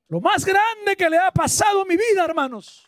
lo 0.07 0.21
más 0.21 0.45
grande 0.45 0.95
que 0.97 1.09
le 1.09 1.17
ha 1.17 1.31
pasado 1.31 1.81
a 1.81 1.85
mi 1.85 1.95
vida, 1.95 2.25
hermanos. 2.25 2.87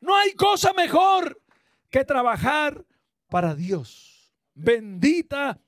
No 0.00 0.14
hay 0.14 0.34
cosa 0.34 0.72
mejor 0.74 1.40
que 1.88 2.04
trabajar 2.04 2.84
para 3.28 3.54
Dios. 3.54 4.32
Bendita 4.54 5.58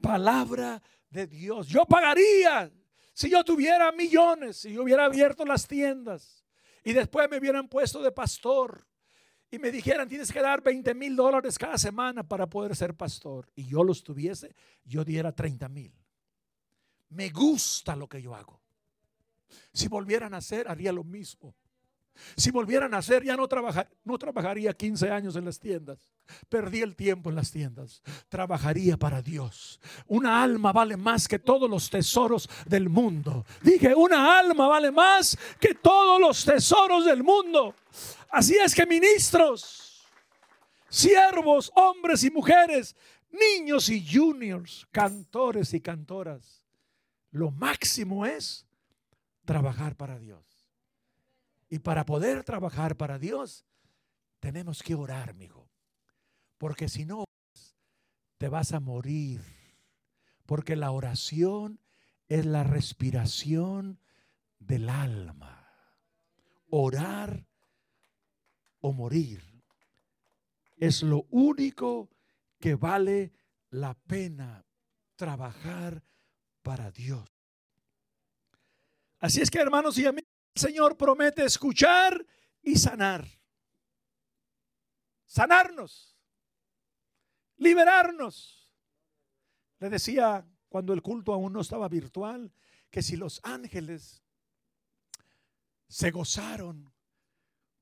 palabra 0.00 0.82
de 1.08 1.26
Dios. 1.26 1.68
Yo 1.68 1.86
pagaría 1.86 2.70
si 3.16 3.30
yo 3.30 3.42
tuviera 3.42 3.90
millones, 3.92 4.58
si 4.58 4.74
yo 4.74 4.82
hubiera 4.82 5.06
abierto 5.06 5.46
las 5.46 5.66
tiendas 5.66 6.44
y 6.84 6.92
después 6.92 7.30
me 7.30 7.38
hubieran 7.38 7.66
puesto 7.66 8.02
de 8.02 8.12
pastor 8.12 8.86
y 9.56 9.58
me 9.58 9.70
dijeran 9.70 10.08
tienes 10.08 10.30
que 10.30 10.40
dar 10.40 10.62
20 10.62 10.94
mil 10.94 11.16
dólares 11.16 11.58
cada 11.58 11.78
semana 11.78 12.22
para 12.22 12.46
poder 12.46 12.76
ser 12.76 12.94
pastor 12.94 13.50
y 13.56 13.66
yo 13.66 13.82
los 13.82 14.02
tuviese, 14.02 14.54
yo 14.84 15.04
diera 15.04 15.32
30 15.32 15.68
mil. 15.68 15.92
Me 17.08 17.30
gusta 17.30 17.96
lo 17.96 18.08
que 18.08 18.20
yo 18.20 18.34
hago. 18.34 18.60
Si 19.72 19.88
volvieran 19.88 20.34
a 20.34 20.38
hacer, 20.38 20.68
haría 20.68 20.92
lo 20.92 21.04
mismo. 21.04 21.54
Si 22.36 22.50
volvieran 22.50 22.94
a 22.94 22.98
hacer, 22.98 23.24
ya 23.24 23.36
no, 23.36 23.46
trabajar, 23.48 23.88
no 24.04 24.18
trabajaría 24.18 24.72
15 24.72 25.10
años 25.10 25.36
en 25.36 25.44
las 25.44 25.58
tiendas. 25.58 25.98
Perdí 26.48 26.80
el 26.80 26.96
tiempo 26.96 27.30
en 27.30 27.36
las 27.36 27.50
tiendas. 27.50 28.02
Trabajaría 28.28 28.96
para 28.96 29.22
Dios. 29.22 29.80
Una 30.06 30.42
alma 30.42 30.72
vale 30.72 30.96
más 30.96 31.28
que 31.28 31.38
todos 31.38 31.68
los 31.68 31.90
tesoros 31.90 32.48
del 32.66 32.88
mundo. 32.88 33.44
Dije, 33.62 33.94
una 33.94 34.38
alma 34.38 34.68
vale 34.68 34.90
más 34.90 35.38
que 35.60 35.74
todos 35.74 36.20
los 36.20 36.44
tesoros 36.44 37.04
del 37.04 37.22
mundo. 37.22 37.74
Así 38.30 38.56
es 38.56 38.74
que 38.74 38.86
ministros, 38.86 40.06
siervos, 40.88 41.70
hombres 41.74 42.24
y 42.24 42.30
mujeres, 42.30 42.96
niños 43.30 43.88
y 43.88 44.04
juniors, 44.06 44.86
cantores 44.90 45.74
y 45.74 45.80
cantoras, 45.80 46.62
lo 47.30 47.50
máximo 47.50 48.24
es 48.26 48.66
trabajar 49.44 49.96
para 49.96 50.18
Dios. 50.18 50.45
Y 51.68 51.80
para 51.80 52.04
poder 52.04 52.44
trabajar 52.44 52.96
para 52.96 53.18
Dios, 53.18 53.66
tenemos 54.40 54.82
que 54.82 54.94
orar, 54.94 55.30
amigo. 55.30 55.68
Porque 56.58 56.88
si 56.88 57.04
no, 57.04 57.24
te 58.38 58.48
vas 58.48 58.72
a 58.72 58.80
morir. 58.80 59.42
Porque 60.46 60.76
la 60.76 60.92
oración 60.92 61.80
es 62.28 62.46
la 62.46 62.64
respiración 62.64 64.00
del 64.58 64.88
alma. 64.88 65.68
Orar 66.70 67.46
o 68.80 68.92
morir 68.92 69.56
es 70.76 71.02
lo 71.02 71.26
único 71.30 72.10
que 72.58 72.74
vale 72.74 73.32
la 73.70 73.94
pena 73.94 74.64
trabajar 75.16 76.02
para 76.62 76.90
Dios. 76.90 77.28
Así 79.18 79.40
es 79.40 79.50
que 79.50 79.58
hermanos 79.58 79.96
y 79.98 80.06
amigos, 80.06 80.30
Señor 80.56 80.96
promete 80.96 81.44
escuchar 81.44 82.26
y 82.62 82.76
sanar. 82.76 83.26
Sanarnos, 85.26 86.16
liberarnos. 87.58 88.72
Le 89.78 89.90
decía 89.90 90.46
cuando 90.68 90.94
el 90.94 91.02
culto 91.02 91.34
aún 91.34 91.52
no 91.52 91.60
estaba 91.60 91.88
virtual, 91.88 92.52
que 92.90 93.02
si 93.02 93.16
los 93.16 93.40
ángeles 93.44 94.22
se 95.88 96.10
gozaron 96.10 96.92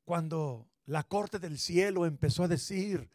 cuando 0.04 0.68
la 0.86 1.04
corte 1.04 1.38
del 1.38 1.58
cielo 1.58 2.06
empezó 2.06 2.42
a 2.42 2.48
decir, 2.48 3.08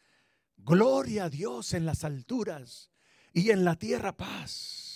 gloria 0.55 1.25
a 1.25 1.29
Dios 1.29 1.73
en 1.73 1.85
las 1.85 2.03
alturas 2.05 2.91
y 3.33 3.51
en 3.51 3.65
la 3.65 3.75
tierra 3.75 4.15
paz, 4.15 4.88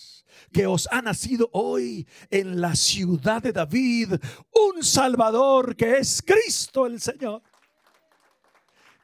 que 0.51 0.65
os 0.65 0.87
ha 0.91 1.01
nacido 1.01 1.49
hoy 1.53 2.07
en 2.29 2.61
la 2.61 2.75
ciudad 2.75 3.41
de 3.41 3.51
David 3.51 4.13
un 4.51 4.83
Salvador 4.83 5.75
que 5.75 5.97
es 5.97 6.21
Cristo 6.21 6.85
el 6.85 6.99
Señor. 7.01 7.41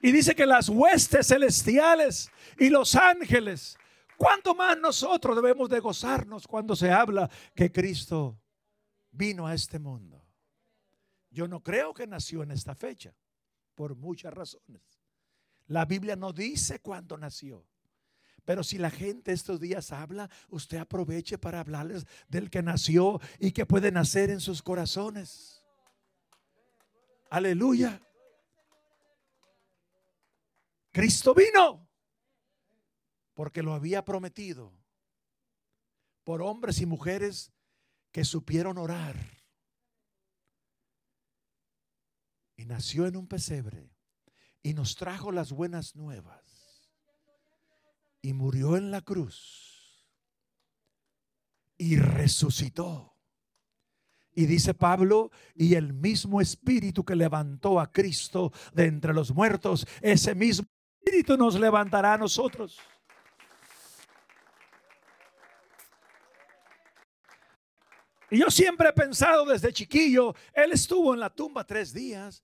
Y 0.01 0.11
dice 0.11 0.35
que 0.35 0.45
las 0.45 0.69
huestes 0.69 1.27
celestiales 1.27 2.31
y 2.57 2.69
los 2.69 2.95
ángeles, 2.95 3.77
¿cuánto 4.17 4.55
más 4.55 4.77
nosotros 4.77 5.35
debemos 5.35 5.69
de 5.69 5.79
gozarnos 5.79 6.47
cuando 6.47 6.75
se 6.75 6.89
habla 6.89 7.29
que 7.53 7.71
Cristo 7.71 8.39
vino 9.11 9.45
a 9.45 9.53
este 9.53 9.77
mundo? 9.77 10.23
Yo 11.29 11.47
no 11.47 11.61
creo 11.61 11.93
que 11.93 12.07
nació 12.07 12.43
en 12.43 12.51
esta 12.51 12.75
fecha, 12.75 13.13
por 13.75 13.95
muchas 13.95 14.33
razones. 14.33 14.81
La 15.67 15.85
Biblia 15.85 16.15
no 16.15 16.33
dice 16.33 16.79
cuándo 16.79 17.17
nació. 17.17 17.65
Pero 18.49 18.63
si 18.63 18.79
la 18.79 18.89
gente 18.89 19.31
estos 19.31 19.59
días 19.59 19.91
habla, 19.91 20.27
usted 20.49 20.79
aproveche 20.79 21.37
para 21.37 21.59
hablarles 21.59 22.07
del 22.29 22.49
que 22.49 22.63
nació 22.63 23.21
y 23.37 23.51
que 23.51 23.67
puede 23.67 23.91
nacer 23.91 24.31
en 24.31 24.39
sus 24.39 24.63
corazones. 24.63 25.63
Aleluya. 27.29 28.01
Cristo 30.91 31.35
vino 31.35 31.87
porque 33.35 33.61
lo 33.61 33.75
había 33.75 34.03
prometido 34.03 34.73
por 36.23 36.41
hombres 36.41 36.81
y 36.81 36.87
mujeres 36.87 37.51
que 38.11 38.25
supieron 38.25 38.79
orar. 38.79 39.15
Y 42.57 42.65
nació 42.65 43.05
en 43.05 43.15
un 43.15 43.27
pesebre 43.27 43.93
y 44.63 44.73
nos 44.73 44.95
trajo 44.95 45.31
las 45.31 45.51
buenas 45.51 45.95
nuevas. 45.95 46.48
Y 48.21 48.33
murió 48.33 48.77
en 48.77 48.91
la 48.91 49.01
cruz. 49.01 50.05
Y 51.77 51.97
resucitó. 51.97 53.15
Y 54.33 54.45
dice 54.45 54.73
Pablo, 54.73 55.31
y 55.55 55.75
el 55.75 55.93
mismo 55.93 56.39
espíritu 56.39 57.03
que 57.03 57.15
levantó 57.15 57.79
a 57.79 57.91
Cristo 57.91 58.51
de 58.73 58.85
entre 58.85 59.13
los 59.13 59.33
muertos, 59.33 59.87
ese 60.01 60.35
mismo 60.35 60.67
espíritu 60.99 61.35
nos 61.37 61.59
levantará 61.59 62.13
a 62.13 62.17
nosotros. 62.17 62.79
Y 68.31 68.39
yo 68.39 68.51
siempre 68.51 68.89
he 68.89 68.93
pensado 68.93 69.45
desde 69.45 69.73
chiquillo, 69.73 70.35
él 70.53 70.71
estuvo 70.71 71.13
en 71.13 71.19
la 71.19 71.31
tumba 71.31 71.65
tres 71.65 71.93
días, 71.93 72.43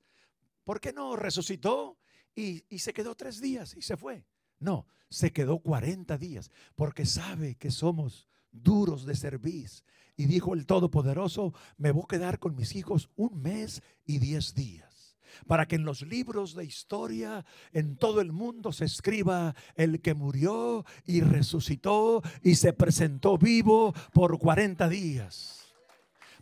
¿por 0.64 0.80
qué 0.80 0.92
no 0.92 1.16
resucitó 1.16 1.98
y, 2.34 2.64
se 2.80 2.94
quedó 2.94 3.16
tres 3.16 3.40
días 3.40 3.76
y 3.76 3.82
se 3.82 3.96
fue? 3.96 4.26
No, 4.60 4.88
se 5.16 5.32
quedó 5.32 5.60
40 5.60 6.18
días 6.18 6.52
porque 6.76 7.06
sabe 7.06 7.56
que 7.56 7.72
somos 7.72 8.28
duros 8.52 9.06
de 9.06 9.16
servir. 9.16 9.70
Y 10.18 10.26
dijo 10.26 10.54
el 10.54 10.66
Todopoderoso, 10.66 11.54
me 11.78 11.92
voy 11.92 12.04
a 12.04 12.08
quedar 12.08 12.40
con 12.40 12.56
mis 12.56 12.76
hijos 12.76 13.10
un 13.16 13.42
mes 13.42 13.82
y 14.06 14.20
diez 14.20 14.54
días. 14.54 15.18
Para 15.48 15.68
que 15.68 15.76
en 15.76 15.86
los 15.86 16.02
libros 16.02 16.54
de 16.54 16.66
historia 16.66 17.46
en 17.72 17.98
todo 17.98 18.22
el 18.22 18.32
mundo 18.32 18.72
se 18.72 18.86
escriba 18.86 19.56
el 19.76 20.02
que 20.02 20.14
murió 20.14 20.86
y 21.06 21.22
resucitó 21.22 22.22
y 22.42 22.56
se 22.56 22.74
presentó 22.74 23.38
vivo 23.38 23.94
por 24.14 24.38
40 24.38 24.88
días. 24.90 25.74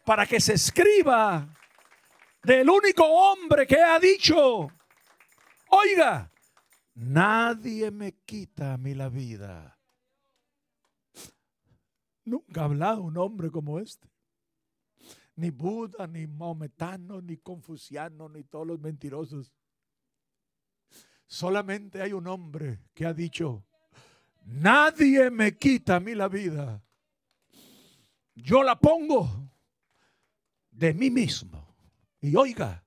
Para 0.03 0.25
que 0.25 0.39
se 0.39 0.53
escriba 0.53 1.47
del 2.43 2.69
único 2.69 3.05
hombre 3.05 3.65
que 3.65 3.81
ha 3.81 3.99
dicho, 3.99 4.67
oiga, 5.69 6.32
nadie 6.93 7.91
me 7.91 8.13
quita 8.25 8.73
a 8.73 8.77
mí 8.77 8.93
la 8.93 9.10
vida. 9.10 9.79
Nunca 12.25 12.62
ha 12.62 12.65
hablado 12.65 13.01
un 13.01 13.17
hombre 13.17 13.51
como 13.51 13.79
este. 13.79 14.10
Ni 15.36 15.49
Buda, 15.49 16.08
ni 16.08 16.27
Maometano, 16.27 17.21
ni 17.21 17.38
Confuciano, 17.38 18.29
ni 18.29 18.43
todos 18.43 18.67
los 18.67 18.79
mentirosos. 18.79 19.53
Solamente 21.25 22.01
hay 22.01 22.13
un 22.13 22.27
hombre 22.27 22.79
que 22.93 23.06
ha 23.06 23.13
dicho, 23.13 23.65
nadie 24.45 25.32
me 25.32 25.58
quita 25.58 25.95
a 25.95 25.99
mí 25.99 26.13
la 26.13 26.27
vida. 26.27 26.84
Yo 28.36 28.63
la 28.63 28.79
pongo 28.79 29.51
de 30.69 30.93
mí 30.93 31.10
mismo. 31.10 31.75
Y 32.21 32.36
oiga, 32.36 32.86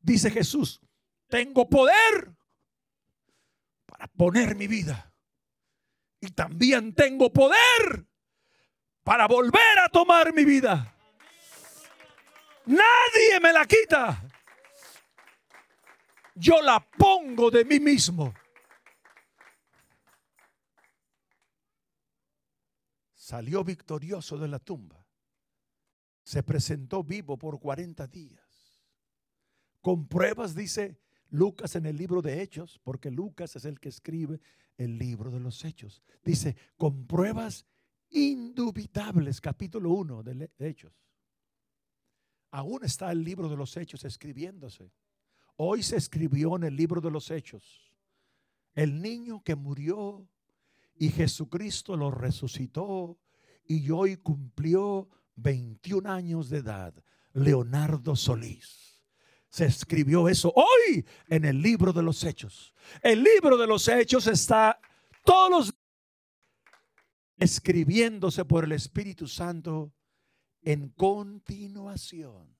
dice 0.00 0.30
Jesús, 0.30 0.80
tengo 1.28 1.68
poder 1.68 2.36
para 4.00 4.12
poner 4.14 4.56
mi 4.56 4.66
vida. 4.66 5.12
Y 6.20 6.30
también 6.30 6.94
tengo 6.94 7.30
poder 7.30 8.06
para 9.02 9.28
volver 9.28 9.78
a 9.78 9.90
tomar 9.90 10.32
mi 10.32 10.42
vida. 10.44 10.96
Nadie 12.64 13.40
me 13.42 13.52
la 13.52 13.66
quita. 13.66 14.26
Yo 16.34 16.62
la 16.62 16.80
pongo 16.80 17.50
de 17.50 17.62
mí 17.66 17.78
mismo. 17.78 18.32
Salió 23.12 23.62
victorioso 23.62 24.38
de 24.38 24.48
la 24.48 24.58
tumba. 24.60 25.06
Se 26.22 26.42
presentó 26.42 27.04
vivo 27.04 27.36
por 27.36 27.60
40 27.60 28.06
días. 28.06 28.80
Con 29.82 30.08
pruebas, 30.08 30.54
dice 30.54 30.98
Lucas 31.30 31.76
en 31.76 31.86
el 31.86 31.96
libro 31.96 32.22
de 32.22 32.42
Hechos, 32.42 32.80
porque 32.82 33.10
Lucas 33.10 33.56
es 33.56 33.64
el 33.64 33.80
que 33.80 33.88
escribe 33.88 34.40
el 34.76 34.98
libro 34.98 35.30
de 35.30 35.40
los 35.40 35.64
Hechos. 35.64 36.02
Dice, 36.24 36.56
con 36.76 37.06
pruebas 37.06 37.66
indubitables, 38.10 39.40
capítulo 39.40 39.90
1 39.90 40.22
de 40.22 40.50
Hechos. 40.58 40.92
Aún 42.50 42.84
está 42.84 43.12
el 43.12 43.22
libro 43.22 43.48
de 43.48 43.56
los 43.56 43.76
Hechos 43.76 44.04
escribiéndose. 44.04 44.92
Hoy 45.56 45.82
se 45.82 45.96
escribió 45.96 46.56
en 46.56 46.64
el 46.64 46.76
libro 46.76 47.00
de 47.00 47.10
los 47.10 47.30
Hechos. 47.30 47.94
El 48.74 49.00
niño 49.00 49.42
que 49.42 49.54
murió 49.54 50.28
y 50.96 51.10
Jesucristo 51.10 51.96
lo 51.96 52.10
resucitó 52.10 53.18
y 53.64 53.90
hoy 53.90 54.16
cumplió 54.16 55.08
21 55.36 56.10
años 56.10 56.48
de 56.48 56.58
edad. 56.58 56.94
Leonardo 57.32 58.16
Solís. 58.16 58.89
Se 59.50 59.66
escribió 59.66 60.28
eso 60.28 60.52
hoy 60.54 61.04
en 61.28 61.44
el 61.44 61.60
libro 61.60 61.92
de 61.92 62.02
los 62.02 62.22
Hechos. 62.24 62.72
El 63.02 63.22
libro 63.22 63.56
de 63.56 63.66
los 63.66 63.88
Hechos 63.88 64.26
está 64.28 64.80
todos 65.24 65.50
los 65.50 65.74
escribiéndose 67.36 68.44
por 68.44 68.64
el 68.64 68.72
Espíritu 68.72 69.26
Santo 69.26 69.92
en 70.62 70.90
continuación. 70.90 72.54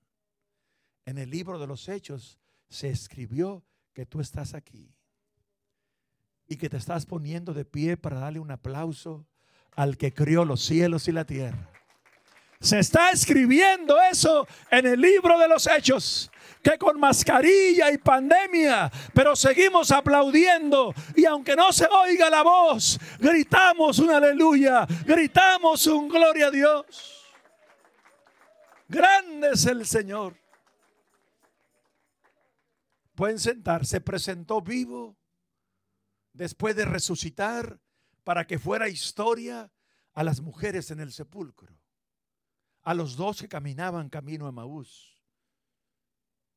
En 1.05 1.17
el 1.17 1.29
libro 1.29 1.59
de 1.59 1.67
los 1.67 1.87
Hechos 1.87 2.39
se 2.67 2.89
escribió 2.89 3.63
que 3.93 4.05
tú 4.05 4.19
estás 4.19 4.53
aquí 4.53 4.93
y 6.47 6.57
que 6.57 6.69
te 6.69 6.77
estás 6.77 7.05
poniendo 7.05 7.53
de 7.53 7.63
pie 7.63 7.95
para 7.95 8.19
darle 8.19 8.39
un 8.39 8.51
aplauso 8.51 9.25
al 9.71 9.97
que 9.97 10.13
crió 10.13 10.43
los 10.43 10.61
cielos 10.61 11.07
y 11.07 11.13
la 11.13 11.25
tierra. 11.25 11.71
Se 12.61 12.79
está 12.79 13.09
escribiendo 13.09 13.99
eso 13.99 14.47
en 14.69 14.85
el 14.85 15.01
libro 15.01 15.37
de 15.39 15.47
los 15.47 15.67
Hechos 15.67 16.31
que 16.61 16.77
con 16.77 16.99
mascarilla 16.99 17.91
y 17.91 17.97
pandemia, 17.97 18.91
pero 19.13 19.35
seguimos 19.35 19.91
aplaudiendo 19.91 20.93
y 21.15 21.25
aunque 21.25 21.55
no 21.55 21.71
se 21.73 21.87
oiga 21.87 22.29
la 22.29 22.43
voz, 22.43 22.99
gritamos 23.19 23.99
un 23.99 24.11
aleluya, 24.11 24.85
gritamos 25.05 25.87
un 25.87 26.07
gloria 26.07 26.47
a 26.47 26.51
Dios. 26.51 27.33
Grande 28.87 29.51
es 29.53 29.65
el 29.65 29.85
Señor. 29.85 30.37
pueden 33.15 33.39
sentar, 33.39 33.85
se 33.85 34.01
presentó 34.01 34.61
vivo 34.61 35.15
después 36.33 36.75
de 36.75 36.85
resucitar 36.85 37.79
para 38.23 38.45
que 38.47 38.57
fuera 38.57 38.89
historia 38.89 39.71
a 40.13 40.23
las 40.23 40.41
mujeres 40.41 40.91
en 40.91 40.99
el 40.99 41.11
sepulcro, 41.11 41.80
a 42.83 42.93
los 42.93 43.15
dos 43.15 43.41
que 43.41 43.47
caminaban 43.47 44.09
camino 44.09 44.47
a 44.47 44.51
Maús. 44.51 45.21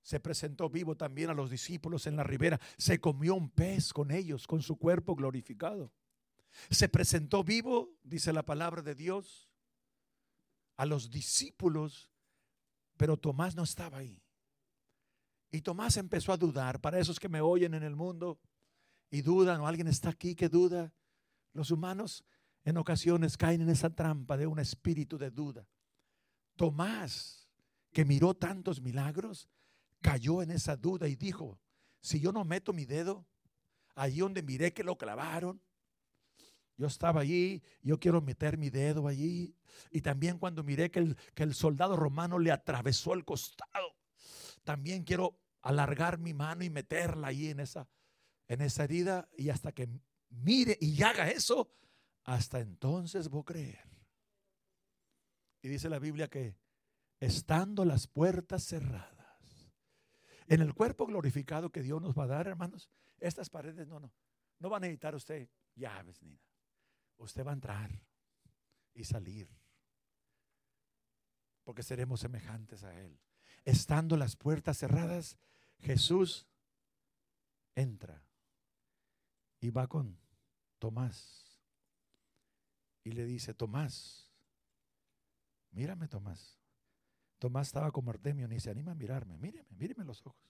Se 0.02 0.20
presentó 0.20 0.68
vivo 0.68 0.96
también 0.96 1.30
a 1.30 1.34
los 1.34 1.50
discípulos 1.50 2.06
en 2.06 2.16
la 2.16 2.24
ribera, 2.24 2.60
se 2.76 3.00
comió 3.00 3.34
un 3.34 3.50
pez 3.50 3.92
con 3.92 4.10
ellos, 4.10 4.46
con 4.46 4.62
su 4.62 4.76
cuerpo 4.76 5.14
glorificado. 5.14 5.92
Se 6.70 6.88
presentó 6.88 7.42
vivo, 7.42 7.96
dice 8.02 8.32
la 8.32 8.44
palabra 8.44 8.82
de 8.82 8.94
Dios, 8.94 9.50
a 10.76 10.86
los 10.86 11.10
discípulos, 11.10 12.10
pero 12.96 13.16
Tomás 13.16 13.56
no 13.56 13.62
estaba 13.62 13.98
ahí. 13.98 14.22
Y 15.50 15.62
Tomás 15.62 15.96
empezó 15.96 16.32
a 16.32 16.36
dudar, 16.36 16.80
para 16.80 16.98
esos 16.98 17.18
que 17.18 17.28
me 17.28 17.40
oyen 17.40 17.74
en 17.74 17.82
el 17.82 17.96
mundo 17.96 18.40
y 19.10 19.22
dudan, 19.22 19.60
o 19.60 19.66
alguien 19.66 19.88
está 19.88 20.10
aquí 20.10 20.34
que 20.34 20.48
duda, 20.48 20.92
los 21.52 21.70
humanos 21.70 22.24
en 22.64 22.76
ocasiones 22.76 23.36
caen 23.36 23.62
en 23.62 23.70
esa 23.70 23.94
trampa 23.94 24.36
de 24.36 24.46
un 24.46 24.58
espíritu 24.58 25.16
de 25.16 25.30
duda. 25.30 25.66
Tomás, 26.56 27.48
que 27.92 28.04
miró 28.04 28.34
tantos 28.34 28.80
milagros, 28.80 29.48
cayó 30.00 30.42
en 30.42 30.50
esa 30.50 30.76
duda 30.76 31.08
y 31.08 31.16
dijo, 31.16 31.58
si 32.00 32.20
yo 32.20 32.32
no 32.32 32.44
meto 32.44 32.72
mi 32.72 32.84
dedo, 32.84 33.26
allí 33.94 34.20
donde 34.20 34.42
miré 34.42 34.72
que 34.72 34.84
lo 34.84 34.96
clavaron, 34.98 35.60
yo 36.76 36.86
estaba 36.86 37.20
allí, 37.20 37.62
yo 37.82 37.98
quiero 37.98 38.20
meter 38.20 38.58
mi 38.58 38.68
dedo 38.68 39.06
allí. 39.06 39.54
Y 39.90 40.00
también 40.00 40.38
cuando 40.38 40.64
miré 40.64 40.90
que 40.90 40.98
el, 40.98 41.16
que 41.34 41.44
el 41.44 41.54
soldado 41.54 41.96
romano 41.96 42.38
le 42.38 42.50
atravesó 42.50 43.14
el 43.14 43.24
costado, 43.24 43.94
también 44.64 45.04
quiero 45.04 45.38
alargar 45.62 46.18
mi 46.18 46.34
mano 46.34 46.64
y 46.64 46.70
meterla 46.70 47.28
ahí 47.28 47.48
en 47.48 47.60
esa, 47.60 47.88
en 48.48 48.60
esa 48.60 48.84
herida. 48.84 49.28
Y 49.36 49.50
hasta 49.50 49.72
que 49.72 49.88
mire 50.30 50.76
y 50.80 51.00
haga 51.02 51.30
eso, 51.30 51.70
hasta 52.24 52.60
entonces 52.60 53.28
voy 53.28 53.42
a 53.42 53.44
creer. 53.44 53.93
Y 55.64 55.68
dice 55.68 55.88
la 55.88 55.98
Biblia 55.98 56.28
que 56.28 56.58
estando 57.20 57.86
las 57.86 58.06
puertas 58.06 58.64
cerradas, 58.64 59.72
en 60.46 60.60
el 60.60 60.74
cuerpo 60.74 61.06
glorificado 61.06 61.72
que 61.72 61.82
Dios 61.82 62.02
nos 62.02 62.14
va 62.14 62.24
a 62.24 62.26
dar, 62.26 62.46
hermanos, 62.48 62.90
estas 63.18 63.48
paredes 63.48 63.88
no, 63.88 63.98
no, 63.98 64.12
no 64.58 64.68
van 64.68 64.84
a 64.84 64.86
necesitar 64.88 65.14
usted 65.14 65.48
llaves 65.74 66.22
ni. 66.22 66.38
Usted 67.16 67.46
va 67.46 67.52
a 67.52 67.54
entrar 67.54 67.98
y 68.92 69.04
salir, 69.04 69.48
porque 71.62 71.82
seremos 71.82 72.20
semejantes 72.20 72.84
a 72.84 72.94
Él. 73.00 73.18
Estando 73.64 74.18
las 74.18 74.36
puertas 74.36 74.76
cerradas, 74.76 75.38
Jesús 75.78 76.46
entra 77.74 78.22
y 79.60 79.70
va 79.70 79.86
con 79.86 80.20
Tomás 80.78 81.58
y 83.02 83.12
le 83.12 83.24
dice, 83.24 83.54
Tomás, 83.54 84.33
mírame 85.74 86.08
Tomás. 86.08 86.58
Tomás 87.38 87.66
estaba 87.66 87.90
como 87.90 88.10
Artemio, 88.10 88.48
ni 88.48 88.60
se 88.60 88.70
anima 88.70 88.92
a 88.92 88.94
mirarme. 88.94 89.36
Míreme, 89.36 89.68
míreme 89.70 90.04
los 90.04 90.24
ojos. 90.26 90.40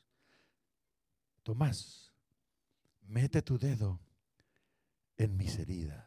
Tomás, 1.43 2.13
mete 3.03 3.43
tu 3.43 3.59
dedo 3.59 4.01
en 5.17 5.37
mis 5.37 5.59
heridas 5.59 6.07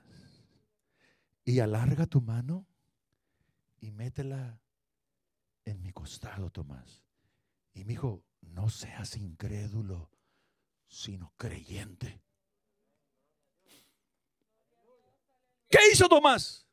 y 1.44 1.60
alarga 1.60 2.06
tu 2.06 2.22
mano 2.22 2.66
y 3.80 3.92
métela 3.92 4.60
en 5.66 5.82
mi 5.82 5.92
costado, 5.92 6.50
Tomás. 6.50 7.04
Y 7.74 7.84
me 7.84 7.94
dijo, 7.94 8.24
no 8.42 8.70
seas 8.70 9.16
incrédulo, 9.18 10.10
sino 10.88 11.34
creyente. 11.38 12.22
¿Qué 15.70 15.80
hizo 15.92 16.08
Tomás? 16.08 16.67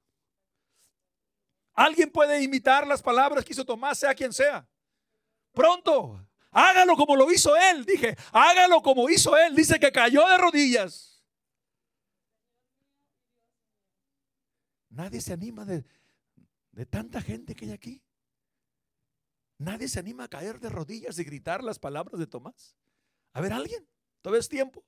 ¿Alguien 1.75 2.11
puede 2.11 2.43
imitar 2.43 2.87
las 2.87 3.03
palabras 3.03 3.45
que 3.45 3.53
hizo 3.53 3.65
Tomás, 3.65 3.99
sea 3.99 4.15
quien 4.15 4.33
sea? 4.33 4.67
Pronto, 5.53 6.25
hágalo 6.51 6.97
como 6.97 7.17
lo 7.17 7.31
hizo 7.31 7.55
él. 7.57 7.85
Dije, 7.85 8.17
hágalo 8.33 8.83
como 8.83 9.11
hizo 9.11 9.37
él. 9.37 9.55
Dice 9.55 9.79
que 9.79 9.93
cayó 9.93 10.27
de 10.29 10.39
rodillas 10.39 11.15
Nadie 14.95 15.21
se 15.21 15.33
anima 15.33 15.65
de, 15.65 15.85
tanta 16.87 17.21
gente 17.21 17.55
que 17.57 17.65
hay 17.65 17.73
aquí. 17.73 18.03
Nadie 19.59 19.89
se 19.89 19.99
anima 19.99 20.25
a 20.25 20.29
caer 20.29 20.61
de 20.61 20.69
rodillas 20.69 21.19
y 21.19 21.25
gritar 21.25 21.65
las 21.65 21.81
palabras 21.81 22.19
de 22.19 22.29
Tomás. 22.29 22.77
A 23.33 23.41
ver, 23.41 23.53
alguien, 23.53 23.87
todavía 24.23 24.41
es 24.41 24.49
tiempo. 24.49 24.85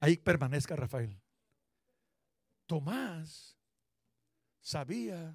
Ahí 0.00 0.18
permanezca 0.18 0.76
Rafael. 0.76 1.18
Tomás 2.68 3.56
sabía 4.60 5.34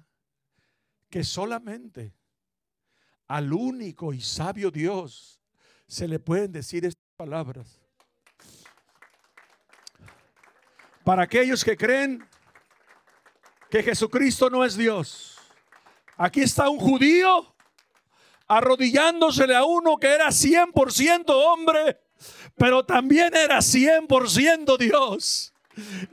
que 1.10 1.24
solamente 1.24 2.14
al 3.26 3.52
único 3.52 4.12
y 4.12 4.20
sabio 4.20 4.70
Dios 4.70 5.40
se 5.88 6.06
le 6.06 6.20
pueden 6.20 6.52
decir 6.52 6.84
estas 6.84 7.02
palabras. 7.16 7.80
Para 11.02 11.24
aquellos 11.24 11.64
que 11.64 11.76
creen 11.76 12.24
que 13.68 13.82
Jesucristo 13.82 14.48
no 14.48 14.64
es 14.64 14.76
Dios. 14.76 15.36
Aquí 16.16 16.40
está 16.40 16.68
un 16.68 16.78
judío 16.78 17.52
arrodillándosele 18.46 19.56
a 19.56 19.64
uno 19.64 19.96
que 19.96 20.06
era 20.06 20.28
100% 20.28 21.24
hombre, 21.30 22.00
pero 22.54 22.86
también 22.86 23.34
era 23.34 23.58
100% 23.58 24.78
Dios. 24.78 25.53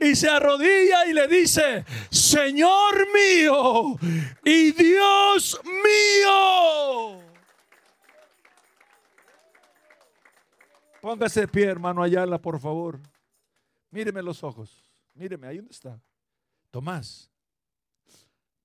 Y 0.00 0.14
se 0.16 0.28
arrodilla 0.28 1.06
y 1.06 1.12
le 1.12 1.28
dice, 1.28 1.84
Señor 2.10 3.06
mío 3.12 3.96
y 4.44 4.72
Dios 4.72 5.60
mío. 5.64 7.20
Póngase 11.00 11.40
de 11.40 11.48
pie, 11.48 11.64
hermano 11.66 12.02
Ayala, 12.02 12.38
por 12.40 12.60
favor. 12.60 13.00
Míreme 13.90 14.22
los 14.22 14.42
ojos. 14.42 14.82
Míreme, 15.14 15.46
ahí 15.46 15.56
donde 15.56 15.72
está. 15.72 16.00
Tomás, 16.70 17.30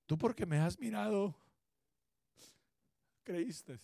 tú 0.06 0.16
porque 0.16 0.46
me 0.46 0.58
has 0.58 0.78
mirado, 0.78 1.34
creíste. 3.22 3.78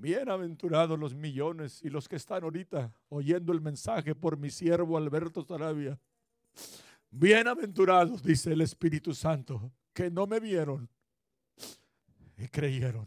Bienaventurados 0.00 0.98
los 0.98 1.14
millones 1.14 1.82
y 1.82 1.90
los 1.90 2.08
que 2.08 2.16
están 2.16 2.42
ahorita 2.42 2.90
oyendo 3.10 3.52
el 3.52 3.60
mensaje 3.60 4.14
por 4.14 4.38
mi 4.38 4.48
siervo 4.48 4.96
Alberto 4.96 5.44
Sarabia. 5.44 5.98
Bienaventurados, 7.10 8.22
dice 8.22 8.54
el 8.54 8.62
Espíritu 8.62 9.12
Santo, 9.12 9.70
que 9.92 10.10
no 10.10 10.26
me 10.26 10.40
vieron 10.40 10.88
y 12.38 12.48
creyeron. 12.48 13.06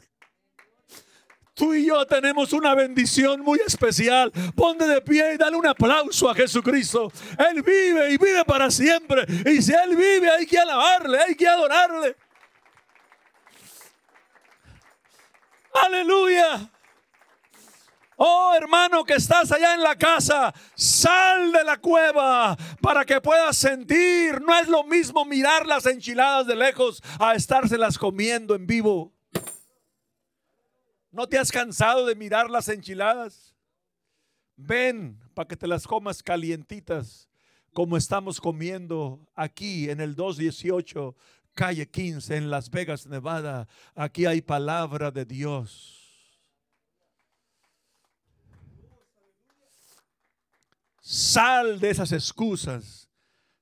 Tú 1.55 1.73
y 1.73 1.87
yo 1.87 2.05
tenemos 2.05 2.53
una 2.53 2.75
bendición 2.75 3.41
muy 3.41 3.59
especial. 3.65 4.31
Ponte 4.55 4.85
de 4.85 5.01
pie 5.01 5.33
y 5.33 5.37
dale 5.37 5.57
un 5.57 5.65
aplauso 5.65 6.29
a 6.29 6.35
Jesucristo. 6.35 7.11
Él 7.39 7.63
vive 7.63 8.11
y 8.11 8.17
vive 8.19 8.45
para 8.45 8.69
siempre. 8.69 9.25
Y 9.51 9.63
si 9.63 9.73
Él 9.73 9.95
vive 9.95 10.29
hay 10.29 10.45
que 10.45 10.59
alabarle, 10.59 11.17
hay 11.17 11.33
que 11.33 11.47
adorarle. 11.47 12.15
Aleluya. 15.73 16.69
Oh 18.17 18.53
hermano 18.55 19.03
que 19.03 19.13
estás 19.13 19.51
allá 19.51 19.73
en 19.73 19.81
la 19.81 19.95
casa, 19.95 20.53
sal 20.75 21.51
de 21.51 21.63
la 21.63 21.77
cueva 21.77 22.55
para 22.81 23.05
que 23.05 23.19
puedas 23.21 23.57
sentir. 23.57 24.41
No 24.41 24.57
es 24.57 24.67
lo 24.67 24.83
mismo 24.83 25.25
mirar 25.25 25.65
las 25.65 25.85
enchiladas 25.85 26.47
de 26.47 26.55
lejos 26.55 27.01
a 27.19 27.33
estárselas 27.35 27.97
comiendo 27.97 28.55
en 28.55 28.67
vivo. 28.67 29.13
¿No 31.11 31.27
te 31.27 31.37
has 31.37 31.51
cansado 31.51 32.05
de 32.05 32.15
mirar 32.15 32.49
las 32.49 32.67
enchiladas? 32.69 33.53
Ven 34.55 35.19
para 35.33 35.47
que 35.47 35.55
te 35.55 35.67
las 35.67 35.87
comas 35.87 36.21
calientitas, 36.23 37.29
como 37.73 37.97
estamos 37.97 38.39
comiendo 38.39 39.27
aquí 39.35 39.89
en 39.89 39.99
el 39.99 40.15
218, 40.15 41.15
calle 41.53 41.89
15, 41.89 42.35
en 42.37 42.49
Las 42.49 42.69
Vegas, 42.69 43.07
Nevada. 43.07 43.67
Aquí 43.95 44.25
hay 44.25 44.41
palabra 44.41 45.11
de 45.11 45.25
Dios. 45.25 46.02
Sal 51.03 51.79
de 51.79 51.89
esas 51.89 52.11
excusas 52.11 53.03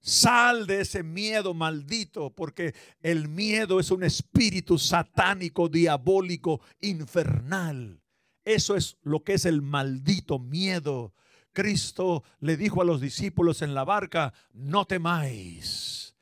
Sal 0.02 0.66
de 0.66 0.82
ese 0.82 1.04
miedo 1.04 1.54
maldito, 1.54 2.32
porque 2.32 2.74
el 3.04 3.28
miedo 3.28 3.80
es 3.80 3.92
un 3.92 4.04
espíritu 4.04 4.80
satánico, 4.80 5.70
diabólico, 5.70 6.60
infernal. 6.82 8.02
Eso 8.44 8.76
es 8.76 8.98
lo 9.04 9.24
que 9.24 9.34
es 9.34 9.46
el 9.46 9.62
maldito 9.62 10.40
miedo. 10.40 11.14
Cristo 11.54 12.24
le 12.40 12.58
dijo 12.58 12.82
a 12.82 12.86
los 12.86 13.00
discípulos 13.00 13.62
en 13.62 13.76
la 13.76 13.84
barca, 13.84 14.34
no 14.54 14.86
temáis, 14.86 16.16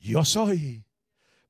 yo 0.00 0.24
soy. 0.24 0.82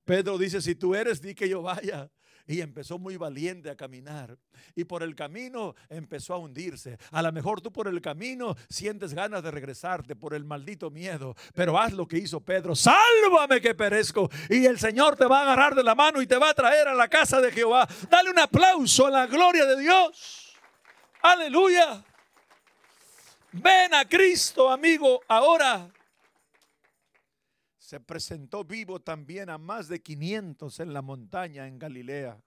Pedro 0.04 0.36
dice, 0.36 0.60
si 0.60 0.74
tú 0.74 0.94
eres, 0.94 1.22
di 1.22 1.34
que 1.34 1.48
yo 1.48 1.62
vaya. 1.62 2.10
Y 2.50 2.60
empezó 2.62 2.98
muy 2.98 3.16
valiente 3.16 3.70
a 3.70 3.76
caminar. 3.76 4.36
Y 4.74 4.82
por 4.82 5.04
el 5.04 5.14
camino 5.14 5.76
empezó 5.88 6.34
a 6.34 6.38
hundirse. 6.38 6.98
A 7.12 7.22
lo 7.22 7.30
mejor 7.30 7.60
tú 7.60 7.72
por 7.72 7.86
el 7.86 8.00
camino 8.00 8.56
sientes 8.68 9.14
ganas 9.14 9.44
de 9.44 9.52
regresarte 9.52 10.16
por 10.16 10.34
el 10.34 10.44
maldito 10.44 10.90
miedo. 10.90 11.36
Pero 11.54 11.78
haz 11.78 11.92
lo 11.92 12.08
que 12.08 12.18
hizo 12.18 12.40
Pedro. 12.40 12.74
Sálvame 12.74 13.60
que 13.60 13.76
perezco. 13.76 14.28
Y 14.48 14.66
el 14.66 14.80
Señor 14.80 15.14
te 15.14 15.26
va 15.26 15.38
a 15.38 15.42
agarrar 15.42 15.76
de 15.76 15.84
la 15.84 15.94
mano 15.94 16.20
y 16.20 16.26
te 16.26 16.38
va 16.38 16.50
a 16.50 16.54
traer 16.54 16.88
a 16.88 16.94
la 16.94 17.06
casa 17.06 17.40
de 17.40 17.52
Jehová. 17.52 17.86
Dale 18.10 18.30
un 18.30 18.38
aplauso 18.40 19.06
a 19.06 19.10
la 19.10 19.26
gloria 19.28 19.64
de 19.64 19.80
Dios. 19.80 20.56
Aleluya. 21.22 22.04
Ven 23.52 23.94
a 23.94 24.04
Cristo, 24.08 24.68
amigo, 24.68 25.20
ahora. 25.28 25.88
Se 27.90 27.98
presentó 27.98 28.62
vivo 28.62 29.00
también 29.00 29.50
a 29.50 29.58
más 29.58 29.88
de 29.88 30.00
500 30.00 30.78
en 30.78 30.92
la 30.92 31.02
montaña 31.02 31.66
en 31.66 31.76
Galilea. 31.76 32.40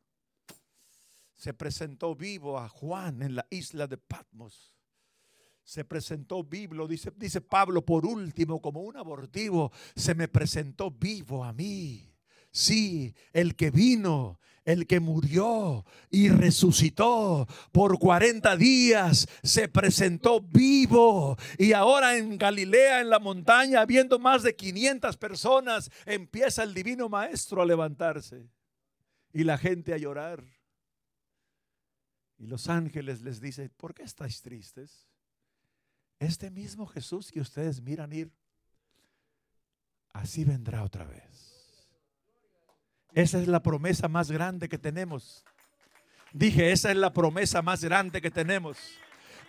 Se 1.35 1.53
presentó 1.53 2.15
vivo 2.15 2.57
a 2.57 2.69
Juan 2.69 3.21
en 3.21 3.35
la 3.35 3.45
isla 3.49 3.85
de 3.85 3.97
Patmos. 3.97 4.73
Se 5.61 5.83
presentó 5.83 6.45
vivo, 6.45 6.87
dice, 6.87 7.11
dice 7.17 7.41
Pablo 7.41 7.83
por 7.83 8.05
último, 8.05 8.61
como 8.61 8.83
un 8.83 8.95
abortivo, 8.95 9.73
se 9.97 10.15
me 10.15 10.29
presentó 10.29 10.89
vivo 10.89 11.43
a 11.43 11.51
mí. 11.51 12.12
Sí, 12.53 13.15
el 13.33 13.55
que 13.55 13.71
vino, 13.71 14.39
el 14.63 14.85
que 14.85 14.99
murió 14.99 15.83
y 16.11 16.29
resucitó 16.29 17.47
por 17.71 17.97
40 17.97 18.55
días, 18.57 19.27
se 19.41 19.67
presentó 19.67 20.39
vivo. 20.39 21.35
Y 21.57 21.73
ahora 21.73 22.15
en 22.15 22.37
Galilea, 22.37 23.01
en 23.01 23.09
la 23.09 23.17
montaña, 23.17 23.83
viendo 23.85 24.19
más 24.19 24.43
de 24.43 24.55
500 24.55 25.17
personas, 25.17 25.89
empieza 26.05 26.61
el 26.61 26.75
divino 26.75 27.09
maestro 27.09 27.63
a 27.63 27.65
levantarse 27.65 28.47
y 29.33 29.43
la 29.43 29.57
gente 29.57 29.91
a 29.91 29.97
llorar. 29.97 30.43
Y 32.37 32.45
los 32.45 32.69
ángeles 32.69 33.21
les 33.21 33.41
dicen, 33.41 33.71
¿por 33.77 33.95
qué 33.95 34.03
estáis 34.03 34.43
tristes? 34.43 35.07
Este 36.19 36.51
mismo 36.51 36.85
Jesús 36.85 37.31
que 37.31 37.41
ustedes 37.41 37.81
miran 37.81 38.13
ir, 38.13 38.31
así 40.13 40.43
vendrá 40.43 40.83
otra 40.83 41.03
vez. 41.05 41.52
Esa 43.13 43.39
es 43.39 43.47
la 43.47 43.61
promesa 43.61 44.07
más 44.07 44.31
grande 44.31 44.67
que 44.67 44.77
tenemos. 44.77 45.43
Dije, 46.31 46.71
esa 46.71 46.89
es 46.89 46.97
la 46.97 47.13
promesa 47.13 47.61
más 47.61 47.83
grande 47.83 48.21
que 48.21 48.31
tenemos. 48.31 48.77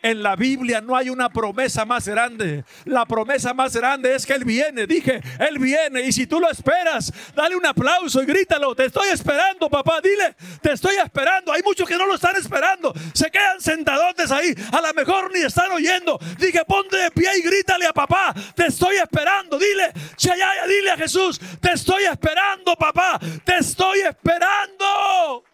En 0.05 0.23
la 0.23 0.37
Biblia 0.37 0.83
no 0.83 0.95
hay 0.95 1.09
una 1.09 1.31
promesa 1.31 1.87
más 1.87 2.07
grande. 2.07 2.63
La 2.85 3.07
promesa 3.07 3.55
más 3.55 3.75
grande 3.75 4.15
es 4.15 4.27
que 4.27 4.35
Él 4.35 4.45
viene. 4.45 4.87
Dije, 4.87 5.23
Él 5.39 5.59
viene. 5.59 6.03
Y 6.03 6.13
si 6.13 6.27
tú 6.27 6.39
lo 6.39 6.51
esperas, 6.51 7.11
dale 7.35 7.57
un 7.57 7.65
aplauso 7.65 8.23
y 8.23 8.27
grítalo. 8.27 8.75
Te 8.75 8.85
estoy 8.85 9.09
esperando, 9.09 9.71
papá. 9.71 10.03
Dile, 10.03 10.37
te 10.61 10.73
estoy 10.73 10.97
esperando. 10.97 11.55
Hay 11.55 11.63
muchos 11.63 11.89
que 11.89 11.97
no 11.97 12.05
lo 12.05 12.17
están 12.17 12.37
esperando. 12.37 12.93
Se 13.15 13.31
quedan 13.31 13.63
sentadotes 13.63 14.31
ahí. 14.31 14.55
A 14.73 14.83
lo 14.83 14.93
mejor 14.93 15.33
ni 15.33 15.41
están 15.41 15.73
oyendo. 15.73 16.19
Dije, 16.39 16.67
ponte 16.67 16.99
de 16.99 17.11
pie 17.11 17.31
y 17.39 17.41
grítale 17.41 17.87
a 17.87 17.95
papá. 17.95 18.35
Te 18.55 18.67
estoy 18.67 18.97
esperando. 18.97 19.59
Dile, 19.59 19.91
Chayaya, 20.17 20.67
dile 20.67 20.91
a 20.91 20.99
Jesús, 20.99 21.41
te 21.63 21.73
estoy 21.73 22.05
esperando, 22.05 22.77
papá. 22.77 23.19
Te 23.43 23.57
estoy 23.57 24.01
esperando. 24.01 25.45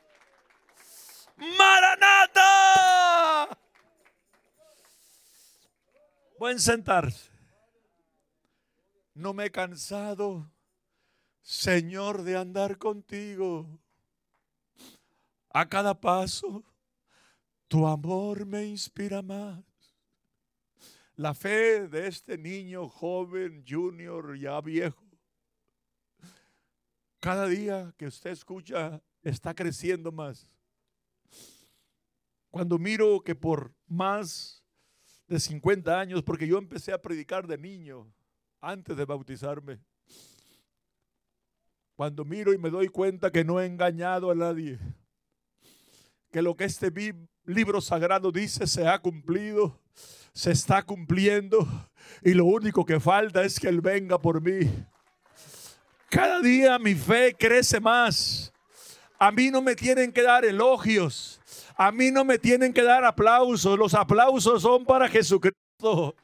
Maranata. 1.56 3.59
Pueden 6.40 6.58
sentarse. 6.58 7.30
No 9.12 9.34
me 9.34 9.44
he 9.44 9.50
cansado, 9.50 10.50
Señor, 11.42 12.22
de 12.22 12.34
andar 12.34 12.78
contigo. 12.78 13.78
A 15.50 15.68
cada 15.68 16.00
paso, 16.00 16.64
tu 17.68 17.86
amor 17.86 18.46
me 18.46 18.64
inspira 18.64 19.20
más. 19.20 19.62
La 21.14 21.34
fe 21.34 21.86
de 21.88 22.06
este 22.06 22.38
niño 22.38 22.88
joven, 22.88 23.62
junior, 23.68 24.34
ya 24.38 24.62
viejo. 24.62 25.04
Cada 27.18 27.48
día 27.48 27.92
que 27.98 28.06
usted 28.06 28.30
escucha 28.30 29.02
está 29.22 29.52
creciendo 29.54 30.10
más. 30.10 30.48
Cuando 32.50 32.78
miro 32.78 33.20
que 33.20 33.34
por 33.34 33.74
más 33.86 34.59
de 35.30 35.38
50 35.38 35.98
años, 35.98 36.24
porque 36.24 36.46
yo 36.46 36.58
empecé 36.58 36.92
a 36.92 37.00
predicar 37.00 37.46
de 37.46 37.56
niño, 37.56 38.12
antes 38.60 38.96
de 38.96 39.04
bautizarme. 39.04 39.78
Cuando 41.94 42.24
miro 42.24 42.52
y 42.52 42.58
me 42.58 42.68
doy 42.68 42.88
cuenta 42.88 43.30
que 43.30 43.44
no 43.44 43.60
he 43.60 43.66
engañado 43.66 44.32
a 44.32 44.34
nadie, 44.34 44.80
que 46.32 46.42
lo 46.42 46.56
que 46.56 46.64
este 46.64 46.92
libro 47.44 47.80
sagrado 47.80 48.32
dice 48.32 48.66
se 48.66 48.88
ha 48.88 48.98
cumplido, 48.98 49.80
se 50.32 50.50
está 50.50 50.82
cumpliendo, 50.82 51.64
y 52.22 52.34
lo 52.34 52.46
único 52.46 52.84
que 52.84 52.98
falta 52.98 53.44
es 53.44 53.60
que 53.60 53.68
Él 53.68 53.80
venga 53.80 54.20
por 54.20 54.42
mí. 54.42 54.68
Cada 56.08 56.40
día 56.40 56.76
mi 56.80 56.96
fe 56.96 57.36
crece 57.38 57.78
más. 57.78 58.52
A 59.16 59.30
mí 59.30 59.48
no 59.48 59.62
me 59.62 59.76
tienen 59.76 60.12
que 60.12 60.22
dar 60.24 60.44
elogios. 60.44 61.39
A 61.80 61.90
mí 61.92 62.10
no 62.10 62.26
me 62.26 62.38
tienen 62.38 62.74
que 62.74 62.82
dar 62.82 63.06
aplausos, 63.06 63.78
los 63.78 63.94
aplausos 63.94 64.60
son 64.60 64.84
para 64.84 65.08
Jesucristo. 65.08 66.14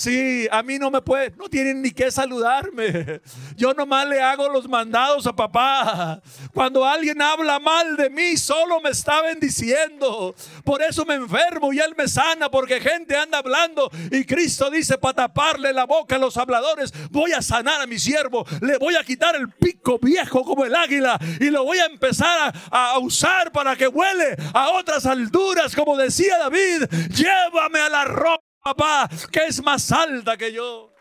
Sí, 0.00 0.48
a 0.50 0.62
mí 0.62 0.78
no 0.78 0.90
me 0.90 1.02
puede, 1.02 1.30
no 1.36 1.46
tienen 1.50 1.82
ni 1.82 1.90
que 1.90 2.10
saludarme. 2.10 3.20
Yo 3.54 3.74
nomás 3.74 4.08
le 4.08 4.22
hago 4.22 4.48
los 4.48 4.66
mandados 4.66 5.26
a 5.26 5.36
papá. 5.36 6.22
Cuando 6.54 6.86
alguien 6.86 7.20
habla 7.20 7.58
mal 7.58 7.98
de 7.98 8.08
mí, 8.08 8.38
solo 8.38 8.80
me 8.80 8.88
está 8.88 9.20
bendiciendo. 9.20 10.34
Por 10.64 10.80
eso 10.80 11.04
me 11.04 11.16
enfermo 11.16 11.70
y 11.74 11.80
él 11.80 11.92
me 11.98 12.08
sana, 12.08 12.50
porque 12.50 12.80
gente 12.80 13.14
anda 13.14 13.40
hablando 13.40 13.90
y 14.10 14.24
Cristo 14.24 14.70
dice 14.70 14.96
para 14.96 15.16
taparle 15.16 15.70
la 15.74 15.84
boca 15.84 16.16
a 16.16 16.18
los 16.18 16.38
habladores, 16.38 16.94
voy 17.10 17.32
a 17.32 17.42
sanar 17.42 17.82
a 17.82 17.86
mi 17.86 17.98
siervo, 17.98 18.46
le 18.62 18.78
voy 18.78 18.96
a 18.96 19.04
quitar 19.04 19.36
el 19.36 19.50
pico 19.50 19.98
viejo 19.98 20.44
como 20.44 20.64
el 20.64 20.74
águila 20.74 21.18
y 21.40 21.50
lo 21.50 21.64
voy 21.64 21.76
a 21.76 21.84
empezar 21.84 22.54
a, 22.70 22.92
a 22.92 22.98
usar 23.00 23.52
para 23.52 23.76
que 23.76 23.86
huele 23.86 24.34
a 24.54 24.70
otras 24.70 25.04
alturas, 25.04 25.76
como 25.76 25.98
decía 25.98 26.38
David, 26.38 26.84
llévame 27.10 27.80
a 27.80 27.90
la 27.90 28.04
ropa 28.06 28.49
papá, 28.62 29.08
que 29.30 29.46
es 29.46 29.62
más 29.62 29.90
alta 29.92 30.36
que 30.36 30.52
yo. 30.52 30.92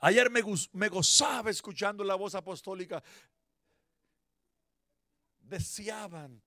Ayer 0.00 0.30
me, 0.30 0.42
me 0.72 0.88
gozaba 0.88 1.50
escuchando 1.50 2.04
la 2.04 2.14
voz 2.14 2.34
apostólica. 2.34 3.02
Deseaban 5.40 6.42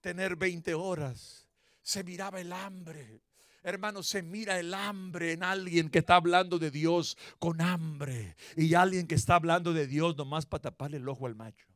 tener 0.00 0.36
20 0.36 0.74
horas. 0.74 1.48
Se 1.82 2.02
miraba 2.02 2.40
el 2.40 2.52
hambre. 2.52 3.22
Hermano, 3.62 4.02
se 4.02 4.22
mira 4.22 4.58
el 4.60 4.72
hambre 4.74 5.32
en 5.32 5.42
alguien 5.42 5.90
que 5.90 5.98
está 5.98 6.16
hablando 6.16 6.58
de 6.58 6.70
Dios 6.70 7.18
con 7.38 7.60
hambre. 7.60 8.36
Y 8.56 8.74
alguien 8.74 9.06
que 9.06 9.16
está 9.16 9.34
hablando 9.34 9.72
de 9.72 9.86
Dios 9.86 10.16
nomás 10.16 10.46
para 10.46 10.62
taparle 10.62 10.98
el 10.98 11.08
ojo 11.08 11.26
al 11.26 11.34
macho. 11.34 11.66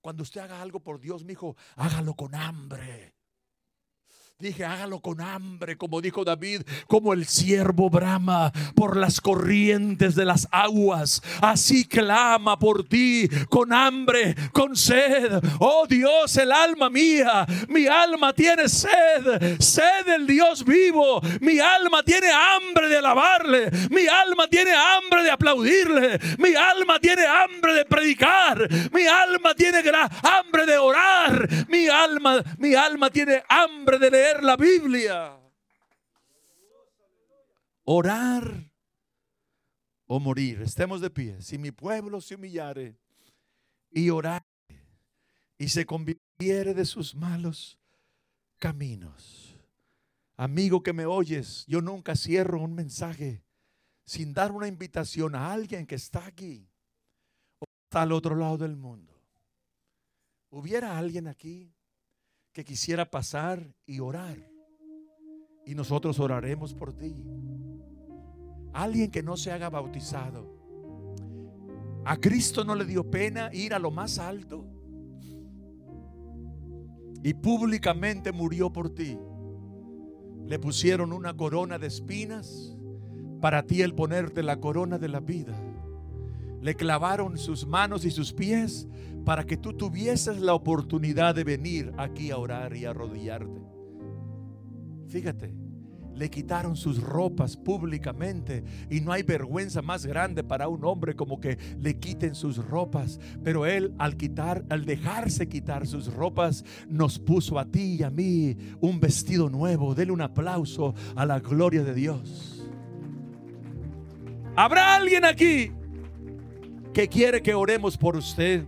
Cuando 0.00 0.22
usted 0.22 0.40
haga 0.40 0.62
algo 0.62 0.80
por 0.80 1.00
Dios, 1.00 1.24
mi 1.24 1.32
hijo, 1.32 1.56
hágalo 1.76 2.14
con 2.14 2.34
hambre. 2.34 3.15
Dije, 4.38 4.66
hágalo 4.66 5.00
con 5.00 5.22
hambre, 5.22 5.78
como 5.78 6.02
dijo 6.02 6.22
David, 6.22 6.60
como 6.88 7.14
el 7.14 7.24
siervo 7.24 7.88
brama 7.88 8.52
por 8.74 8.98
las 8.98 9.22
corrientes 9.22 10.14
de 10.14 10.26
las 10.26 10.46
aguas. 10.50 11.22
Así 11.40 11.88
clama 11.88 12.58
por 12.58 12.86
ti, 12.86 13.30
con 13.48 13.72
hambre, 13.72 14.34
con 14.52 14.76
sed. 14.76 15.40
Oh 15.58 15.86
Dios, 15.88 16.36
el 16.36 16.52
alma 16.52 16.90
mía, 16.90 17.46
mi 17.68 17.86
alma 17.86 18.34
tiene 18.34 18.68
sed, 18.68 19.58
sed 19.58 20.04
del 20.04 20.26
Dios 20.26 20.66
vivo. 20.66 21.22
Mi 21.40 21.58
alma 21.58 22.02
tiene 22.02 22.30
hambre 22.30 22.90
de 22.90 22.98
alabarle, 22.98 23.70
mi 23.88 24.06
alma 24.06 24.48
tiene 24.48 24.74
hambre 24.74 25.22
de 25.22 25.30
aplaudirle, 25.30 26.20
mi 26.36 26.54
alma 26.54 27.00
tiene 27.00 27.24
hambre 27.24 27.72
de 27.72 27.86
predicar, 27.86 28.68
mi 28.92 29.06
alma 29.06 29.54
tiene 29.54 29.78
hambre 30.22 30.66
de 30.66 30.76
orar, 30.76 31.48
mi 31.70 31.88
alma, 31.88 32.42
mi 32.58 32.74
alma 32.74 33.08
tiene 33.08 33.42
hambre 33.48 33.98
de 33.98 34.10
leer 34.10 34.25
la 34.42 34.56
Biblia. 34.56 35.38
Orar 37.84 38.70
o 40.06 40.20
morir. 40.20 40.62
Estemos 40.62 41.00
de 41.00 41.10
pie. 41.10 41.40
Si 41.40 41.58
mi 41.58 41.70
pueblo 41.70 42.20
se 42.20 42.34
humillare 42.34 42.96
y 43.90 44.10
orar 44.10 44.44
y 45.58 45.68
se 45.68 45.86
convirtiere 45.86 46.74
de 46.74 46.84
sus 46.84 47.14
malos 47.14 47.78
caminos. 48.58 49.56
Amigo 50.36 50.82
que 50.82 50.92
me 50.92 51.06
oyes, 51.06 51.64
yo 51.66 51.80
nunca 51.80 52.14
cierro 52.14 52.60
un 52.60 52.74
mensaje 52.74 53.42
sin 54.04 54.34
dar 54.34 54.52
una 54.52 54.68
invitación 54.68 55.34
a 55.34 55.52
alguien 55.52 55.86
que 55.86 55.94
está 55.94 56.26
aquí 56.26 56.68
o 57.58 57.64
está 57.84 58.02
al 58.02 58.12
otro 58.12 58.36
lado 58.36 58.58
del 58.58 58.76
mundo. 58.76 59.14
¿Hubiera 60.50 60.98
alguien 60.98 61.26
aquí 61.26 61.72
que 62.56 62.64
quisiera 62.64 63.04
pasar 63.04 63.70
y 63.84 64.00
orar. 64.00 64.38
Y 65.66 65.74
nosotros 65.74 66.18
oraremos 66.18 66.72
por 66.72 66.94
ti. 66.94 67.14
Alguien 68.72 69.10
que 69.10 69.22
no 69.22 69.36
se 69.36 69.52
haga 69.52 69.68
bautizado. 69.68 70.56
A 72.06 72.16
Cristo 72.16 72.64
no 72.64 72.74
le 72.74 72.86
dio 72.86 73.10
pena 73.10 73.50
ir 73.52 73.74
a 73.74 73.78
lo 73.78 73.90
más 73.90 74.18
alto. 74.18 74.64
y 77.22 77.34
públicamente 77.34 78.32
murió 78.32 78.72
por 78.72 78.88
ti. 78.88 79.18
Le 80.46 80.58
pusieron 80.58 81.12
una 81.12 81.36
corona 81.36 81.76
de 81.78 81.88
espinas 81.88 82.74
para 83.42 83.66
ti 83.66 83.82
el 83.82 83.94
ponerte 83.94 84.42
la 84.42 84.60
corona 84.60 84.96
de 84.96 85.08
la 85.08 85.20
vida. 85.20 85.54
Le 86.66 86.74
clavaron 86.74 87.38
sus 87.38 87.64
manos 87.64 88.04
y 88.04 88.10
sus 88.10 88.32
pies 88.32 88.88
para 89.24 89.46
que 89.46 89.56
tú 89.56 89.74
tuvieses 89.74 90.40
la 90.40 90.52
oportunidad 90.52 91.32
de 91.32 91.44
venir 91.44 91.92
aquí 91.96 92.32
a 92.32 92.38
orar 92.38 92.76
y 92.76 92.84
a 92.84 92.90
arrodillarte. 92.90 93.62
Fíjate, 95.06 95.54
le 96.12 96.28
quitaron 96.28 96.74
sus 96.74 97.00
ropas 97.00 97.56
públicamente 97.56 98.64
y 98.90 99.00
no 99.00 99.12
hay 99.12 99.22
vergüenza 99.22 99.80
más 99.80 100.06
grande 100.06 100.42
para 100.42 100.66
un 100.66 100.84
hombre 100.84 101.14
como 101.14 101.38
que 101.38 101.56
le 101.78 102.00
quiten 102.00 102.34
sus 102.34 102.56
ropas, 102.56 103.20
pero 103.44 103.64
él 103.64 103.94
al 103.96 104.16
quitar, 104.16 104.64
al 104.68 104.86
dejarse 104.86 105.48
quitar 105.48 105.86
sus 105.86 106.12
ropas, 106.12 106.64
nos 106.88 107.20
puso 107.20 107.60
a 107.60 107.66
ti 107.66 107.98
y 108.00 108.02
a 108.02 108.10
mí 108.10 108.56
un 108.80 108.98
vestido 108.98 109.48
nuevo. 109.48 109.94
Dele 109.94 110.10
un 110.10 110.20
aplauso 110.20 110.96
a 111.14 111.24
la 111.26 111.38
gloria 111.38 111.84
de 111.84 111.94
Dios. 111.94 112.68
¿Habrá 114.56 114.96
alguien 114.96 115.24
aquí 115.24 115.70
que 116.96 117.08
quiere 117.08 117.42
que 117.42 117.52
oremos 117.52 117.94
por 117.94 118.16
usted? 118.16 118.64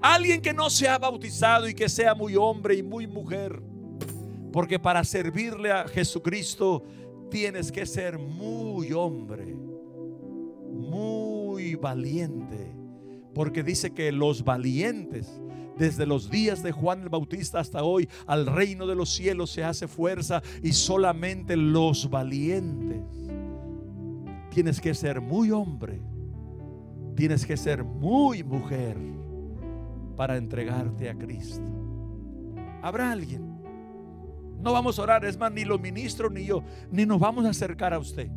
Alguien 0.00 0.40
que 0.40 0.54
no 0.54 0.70
se 0.70 0.88
ha 0.88 0.96
bautizado 0.96 1.68
y 1.68 1.74
que 1.74 1.86
sea 1.86 2.14
muy 2.14 2.34
hombre 2.34 2.76
y 2.76 2.82
muy 2.82 3.06
mujer. 3.06 3.62
Porque 4.50 4.78
para 4.78 5.04
servirle 5.04 5.70
a 5.70 5.86
Jesucristo 5.86 6.82
tienes 7.30 7.70
que 7.70 7.84
ser 7.84 8.18
muy 8.18 8.94
hombre, 8.94 9.54
muy 10.64 11.74
valiente. 11.74 12.74
Porque 13.34 13.62
dice 13.62 13.92
que 13.92 14.10
los 14.12 14.42
valientes, 14.42 15.38
desde 15.76 16.06
los 16.06 16.30
días 16.30 16.62
de 16.62 16.72
Juan 16.72 17.02
el 17.02 17.10
Bautista 17.10 17.60
hasta 17.60 17.84
hoy, 17.84 18.08
al 18.26 18.46
reino 18.46 18.86
de 18.86 18.94
los 18.94 19.10
cielos 19.12 19.50
se 19.50 19.62
hace 19.62 19.88
fuerza 19.88 20.40
y 20.62 20.72
solamente 20.72 21.54
los 21.58 22.08
valientes. 22.08 23.02
Tienes 24.48 24.80
que 24.80 24.94
ser 24.94 25.20
muy 25.20 25.50
hombre, 25.50 26.00
tienes 27.14 27.46
que 27.46 27.56
ser 27.56 27.84
muy 27.84 28.42
mujer 28.42 28.96
para 30.16 30.36
entregarte 30.36 31.08
a 31.08 31.16
Cristo. 31.16 31.62
¿Habrá 32.82 33.12
alguien? 33.12 33.52
No 34.60 34.72
vamos 34.72 34.98
a 34.98 35.02
orar, 35.02 35.24
es 35.24 35.38
más, 35.38 35.52
ni 35.52 35.64
los 35.64 35.80
ministros 35.80 36.30
ni 36.30 36.44
yo, 36.44 36.62
ni 36.90 37.04
nos 37.04 37.18
vamos 37.18 37.44
a 37.44 37.50
acercar 37.50 37.92
a 37.92 37.98
usted. 37.98 38.30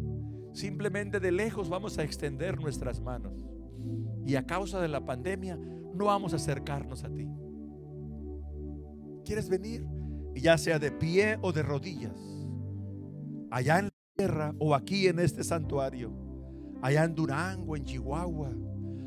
Simplemente 0.54 1.20
de 1.20 1.32
lejos 1.32 1.70
vamos 1.70 1.98
a 1.98 2.04
extender 2.04 2.60
nuestras 2.60 3.00
manos. 3.00 3.34
Y 4.26 4.36
a 4.36 4.46
causa 4.46 4.82
de 4.82 4.88
la 4.88 5.06
pandemia 5.06 5.58
no 5.94 6.06
vamos 6.06 6.34
a 6.34 6.38
acercarnos 6.38 7.04
a 7.04 7.14
ti. 7.14 7.28
¿Quieres 9.24 9.50
venir? 9.50 9.86
Ya 10.34 10.58
sea 10.58 10.80
de 10.80 10.92
pie 10.92 11.38
o 11.42 11.52
de 11.52 11.62
rodillas. 11.62 12.18
Allá 13.52 13.80
en 13.80 13.86
la 13.86 13.92
tierra 14.16 14.56
o 14.60 14.74
aquí 14.74 15.08
en 15.08 15.20
este 15.20 15.44
santuario. 15.44 16.25
Allá 16.86 17.04
en 17.04 17.16
Durango, 17.16 17.76
en 17.76 17.84
Chihuahua 17.84 18.52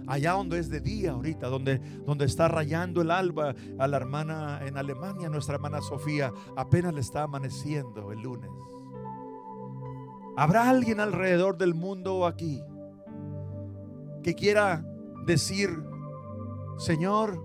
allá 0.09 0.33
donde 0.33 0.59
es 0.59 0.70
de 0.70 0.81
día 0.81 1.12
ahorita, 1.12 1.49
donde, 1.49 1.79
donde 2.07 2.24
está 2.24 2.49
rayando 2.49 3.03
el 3.03 3.11
alba 3.11 3.55
a 3.79 3.87
la 3.87 3.97
hermana 3.99 4.61
en 4.64 4.79
Alemania, 4.79 5.29
nuestra 5.29 5.57
hermana 5.57 5.83
Sofía, 5.83 6.33
apenas 6.57 6.95
le 6.95 7.01
está 7.01 7.24
amaneciendo 7.24 8.11
el 8.11 8.20
lunes. 8.20 8.51
¿Habrá 10.37 10.70
alguien 10.70 10.99
alrededor 10.99 11.59
del 11.59 11.74
mundo 11.74 12.26
aquí 12.26 12.62
que 14.22 14.35
quiera 14.35 14.85
decir, 15.26 15.68
Señor, 16.79 17.45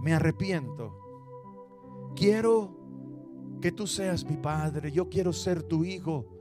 me 0.00 0.14
arrepiento? 0.14 2.12
Quiero 2.16 3.58
que 3.60 3.72
tú 3.72 3.86
seas 3.86 4.24
mi 4.24 4.38
Padre, 4.38 4.90
yo 4.90 5.08
quiero 5.10 5.34
ser 5.34 5.62
tu 5.62 5.84
Hijo. 5.84 6.35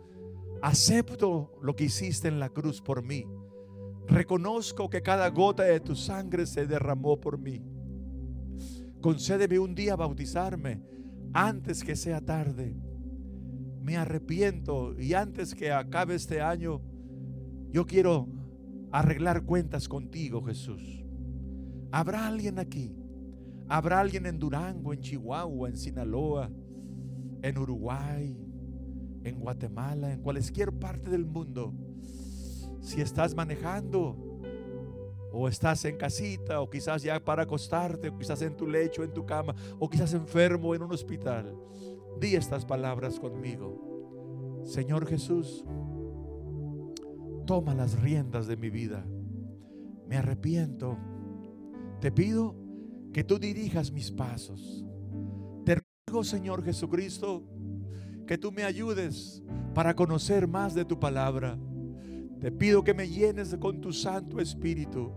Acepto 0.65 1.51
lo 1.61 1.75
que 1.75 1.83
hiciste 1.83 2.27
en 2.27 2.39
la 2.39 2.49
cruz 2.49 2.81
por 2.81 3.03
mí. 3.03 3.23
Reconozco 4.07 4.89
que 4.89 5.03
cada 5.03 5.29
gota 5.29 5.61
de 5.61 5.79
tu 5.79 5.95
sangre 5.95 6.47
se 6.47 6.65
derramó 6.65 7.21
por 7.21 7.37
mí. 7.37 7.61
Concédeme 8.99 9.59
un 9.59 9.75
día 9.75 9.95
bautizarme 9.95 10.81
antes 11.33 11.83
que 11.83 11.95
sea 11.95 12.19
tarde. 12.19 12.75
Me 13.83 13.95
arrepiento 13.95 14.99
y 14.99 15.13
antes 15.13 15.53
que 15.53 15.71
acabe 15.71 16.15
este 16.15 16.41
año, 16.41 16.81
yo 17.69 17.85
quiero 17.85 18.27
arreglar 18.91 19.43
cuentas 19.43 19.87
contigo, 19.87 20.41
Jesús. 20.41 21.05
¿Habrá 21.91 22.25
alguien 22.25 22.57
aquí? 22.57 22.91
¿Habrá 23.67 23.99
alguien 23.99 24.25
en 24.25 24.39
Durango, 24.39 24.93
en 24.93 25.01
Chihuahua, 25.01 25.69
en 25.69 25.77
Sinaloa, 25.77 26.49
en 27.43 27.55
Uruguay, 27.55 28.35
en 29.25 29.39
Guatemala, 29.39 30.13
en 30.13 30.21
cualquier 30.21 30.71
parte 30.71 31.09
del 31.09 31.25
mundo? 31.25 31.73
Si 32.81 33.01
estás 33.01 33.35
manejando 33.35 34.15
o 35.31 35.47
estás 35.49 35.83
en 35.85 35.97
casita 35.97 36.61
o 36.61 36.69
quizás 36.69 37.03
ya 37.03 37.19
para 37.19 37.43
acostarte 37.43 38.09
o 38.09 38.17
quizás 38.17 38.41
en 38.41 38.55
tu 38.55 38.67
lecho, 38.67 39.03
en 39.03 39.13
tu 39.13 39.25
cama 39.25 39.55
o 39.79 39.89
quizás 39.89 40.13
enfermo 40.13 40.73
en 40.75 40.83
un 40.83 40.93
hospital, 40.93 41.57
di 42.19 42.35
estas 42.35 42.65
palabras 42.65 43.19
conmigo. 43.19 44.61
Señor 44.63 45.05
Jesús, 45.07 45.65
toma 47.45 47.75
las 47.75 47.99
riendas 47.99 48.47
de 48.47 48.57
mi 48.57 48.69
vida. 48.69 49.05
Me 50.07 50.17
arrepiento. 50.17 50.97
Te 51.99 52.11
pido 52.11 52.55
que 53.13 53.23
tú 53.23 53.39
dirijas 53.39 53.91
mis 53.91 54.11
pasos. 54.11 54.85
Te 55.65 55.81
ruego, 56.07 56.23
Señor 56.23 56.63
Jesucristo, 56.63 57.43
que 58.25 58.37
tú 58.37 58.51
me 58.51 58.63
ayudes 58.63 59.41
para 59.73 59.95
conocer 59.95 60.47
más 60.47 60.73
de 60.73 60.85
tu 60.85 60.99
palabra 60.99 61.57
te 62.45 62.51
pido 62.51 62.83
que 62.83 62.93
me 62.93 63.09
llenes 63.09 63.55
con 63.59 63.81
tu 63.81 63.91
Santo 63.91 64.39
Espíritu. 64.39 65.11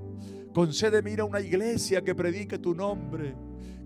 Concédeme 0.55 1.13
ir 1.13 1.21
a 1.21 1.27
una 1.27 1.41
iglesia 1.41 2.03
que 2.03 2.15
predique 2.15 2.59
tu 2.59 2.75
nombre, 2.75 3.35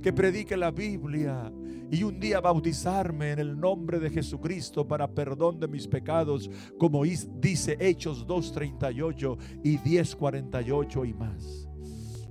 que 0.00 0.12
predique 0.12 0.56
la 0.56 0.70
Biblia 0.70 1.52
y 1.90 2.04
un 2.04 2.20
día 2.20 2.40
bautizarme 2.40 3.32
en 3.32 3.40
el 3.40 3.58
nombre 3.58 3.98
de 3.98 4.10
Jesucristo 4.10 4.86
para 4.86 5.12
perdón 5.12 5.58
de 5.58 5.66
mis 5.66 5.88
pecados, 5.88 6.48
como 6.78 7.02
dice 7.02 7.76
Hechos 7.80 8.26
2.38 8.28 9.38
y 9.64 9.76
10.48 9.78 11.08
y 11.08 11.14
más. 11.14 11.68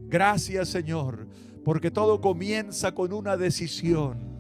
Gracias 0.08 0.70
Señor, 0.70 1.28
porque 1.66 1.92
todo 1.92 2.22
comienza 2.22 2.94
con 2.94 3.12
una 3.12 3.36
decisión 3.36 4.31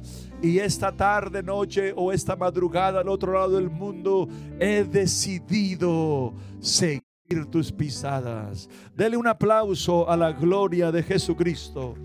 y 0.41 0.59
esta 0.59 0.91
tarde, 0.91 1.43
noche 1.43 1.93
o 1.95 2.11
esta 2.11 2.35
madrugada 2.35 3.01
al 3.01 3.09
otro 3.09 3.33
lado 3.33 3.57
del 3.57 3.69
mundo, 3.69 4.27
he 4.59 4.83
decidido 4.83 6.33
seguir 6.59 7.01
tus 7.49 7.71
pisadas. 7.71 8.67
Dele 8.95 9.17
un 9.17 9.27
aplauso 9.27 10.09
a 10.09 10.17
la 10.17 10.31
gloria 10.31 10.91
de 10.91 11.03
Jesucristo. 11.03 11.95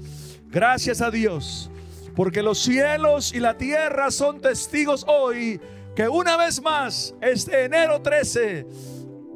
Gracias 0.49 1.01
a 1.01 1.11
Dios, 1.11 1.71
porque 2.15 2.43
los 2.43 2.59
cielos 2.59 3.35
y 3.35 3.41
la 3.41 3.57
tierra 3.57 4.11
son 4.11 4.41
testigos 4.41 5.05
hoy 5.09 5.61
que 5.95 6.09
una 6.09 6.37
vez 6.37 6.63
más, 6.63 7.15
este 7.23 7.65
enero 7.65 8.03
13 8.03 8.67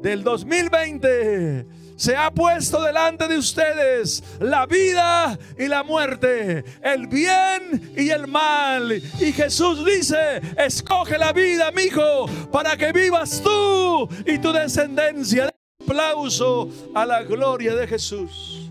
del 0.01 0.23
2020, 0.23 1.65
se 1.95 2.15
ha 2.15 2.31
puesto 2.31 2.81
delante 2.81 3.27
de 3.27 3.37
ustedes 3.37 4.23
la 4.39 4.65
vida 4.65 5.37
y 5.57 5.67
la 5.67 5.83
muerte, 5.83 6.63
el 6.81 7.07
bien 7.07 7.93
y 7.95 8.09
el 8.09 8.27
mal. 8.27 8.91
Y 9.19 9.31
Jesús 9.31 9.85
dice, 9.85 10.41
escoge 10.57 11.17
la 11.17 11.33
vida, 11.33 11.71
mi 11.71 11.83
hijo, 11.83 12.25
para 12.51 12.75
que 12.75 12.91
vivas 12.91 13.41
tú 13.43 14.07
y 14.25 14.37
tu 14.39 14.51
descendencia. 14.51 15.49
aplauso 15.83 16.69
a 16.95 17.05
la 17.05 17.23
gloria 17.23 17.75
de 17.75 17.87
Jesús. 17.87 18.69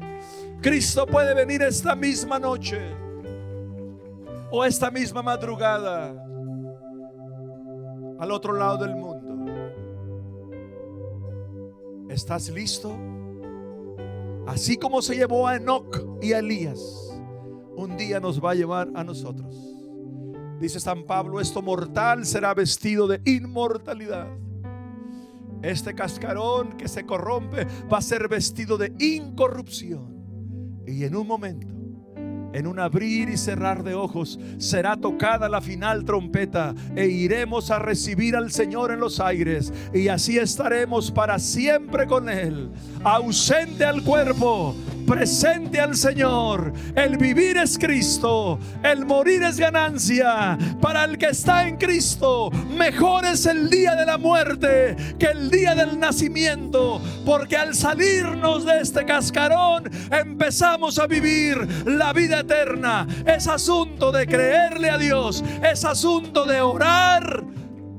Cristo 0.63 1.07
puede 1.07 1.35
venir 1.35 1.63
esta 1.63 1.95
misma 1.95 2.39
noche 2.39 2.81
o 4.51 4.65
esta 4.65 4.91
misma 4.91 5.23
madrugada 5.23 6.11
al 8.19 8.31
otro 8.31 8.53
lado 8.53 8.79
del 8.79 8.95
mundo. 8.95 9.40
¿Estás 12.11 12.51
listo? 12.51 12.99
Así 14.49 14.77
como 14.77 15.01
se 15.01 15.15
llevó 15.15 15.47
a 15.47 15.57
Enoch 15.57 15.97
y 16.21 16.33
a 16.33 16.41
Elías, 16.41 16.81
un 17.77 17.97
día 17.97 18.19
nos 18.19 18.45
va 18.45 18.51
a 18.51 18.55
llevar 18.57 18.91
a 18.97 19.05
nosotros. 19.05 19.57
Dice 20.59 20.81
San 20.81 21.05
Pablo, 21.05 21.41
esto 21.41 21.63
mortal 21.63 22.27
será 22.27 22.53
vestido 22.53 23.07
de 23.07 23.23
inmortalidad. 23.25 24.27
Este 25.63 25.95
cascarón 25.95 26.77
que 26.77 26.89
se 26.89 27.07
corrompe 27.07 27.65
va 27.91 27.99
a 27.99 28.03
ser 28.03 28.27
vestido 28.27 28.77
de 28.77 28.93
incorrupción. 28.99 30.83
Y 30.89 31.05
en 31.05 31.15
un 31.15 31.29
momento 31.29 31.69
en 32.53 32.67
un 32.67 32.79
abrir 32.79 33.29
y 33.29 33.37
cerrar 33.37 33.83
de 33.83 33.95
ojos 33.95 34.39
será 34.59 34.97
tocada 34.97 35.49
la 35.49 35.61
final 35.61 36.05
trompeta 36.05 36.75
e 36.97 37.07
iremos 37.07 37.71
a 37.71 37.79
recibir 37.79 38.37
al 38.37 38.51
Señor 38.51 38.93
en 38.93 39.01
los 39.01 39.21
aires 39.21 39.73
y 39.95 40.09
así 40.09 40.39
estaremos 40.39 41.11
para 41.11 41.39
siempre 41.39 42.07
con 42.07 42.29
Él, 42.29 42.71
ausente 43.05 43.85
al 43.85 44.03
cuerpo, 44.03 44.75
presente 45.11 45.81
al 45.81 45.97
Señor. 45.97 46.73
El 46.95 47.17
vivir 47.17 47.57
es 47.57 47.77
Cristo, 47.77 48.61
el 48.85 49.05
morir 49.05 49.43
es 49.43 49.59
ganancia. 49.59 50.57
Para 50.81 51.05
el 51.05 51.19
que 51.19 51.27
está 51.27 51.67
en 51.67 51.77
Cristo, 51.77 52.49
mejor 52.51 53.25
es 53.25 53.45
el 53.47 53.69
día 53.69 53.97
de 53.97 54.07
la 54.07 54.19
muerte 54.19 54.97
que 55.19 55.27
el 55.27 55.51
día 55.51 55.75
del 55.75 55.99
nacimiento, 55.99 57.03
porque 57.27 57.57
al 57.57 57.75
salirnos 57.75 58.65
de 58.65 58.79
este 58.79 59.05
cascarón 59.05 59.91
empezamos 60.13 61.01
a 61.01 61.09
vivir 61.09 61.59
la 61.87 62.13
vida 62.13 62.41
eterna. 62.41 63.09
Es 63.27 63.49
asunto 63.49 64.13
de 64.13 64.29
creerle 64.29 64.91
a 64.91 64.99
Dios, 64.99 65.43
es 65.69 65.85
asunto 65.85 66.45
de 66.47 66.61
orar 66.61 67.43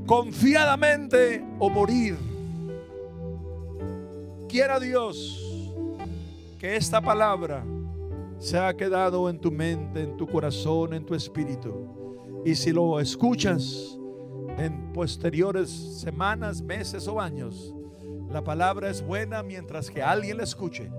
confiadamente 0.05 1.43
o 1.59 1.69
morir. 1.69 2.17
Quiera 4.47 4.79
Dios 4.79 5.40
que 6.61 6.75
esta 6.75 7.01
palabra 7.01 7.65
se 8.37 8.55
ha 8.55 8.71
quedado 8.77 9.27
en 9.31 9.39
tu 9.39 9.49
mente, 9.49 10.03
en 10.03 10.15
tu 10.15 10.27
corazón, 10.27 10.93
en 10.93 11.03
tu 11.03 11.15
espíritu. 11.15 11.73
Y 12.45 12.53
si 12.53 12.71
lo 12.71 12.99
escuchas 12.99 13.97
en 14.59 14.93
posteriores 14.93 15.71
semanas, 15.71 16.61
meses 16.61 17.07
o 17.07 17.19
años, 17.19 17.73
la 18.29 18.43
palabra 18.43 18.91
es 18.91 19.03
buena 19.03 19.41
mientras 19.41 19.89
que 19.89 20.03
alguien 20.03 20.37
la 20.37 20.43
escuche. 20.43 20.91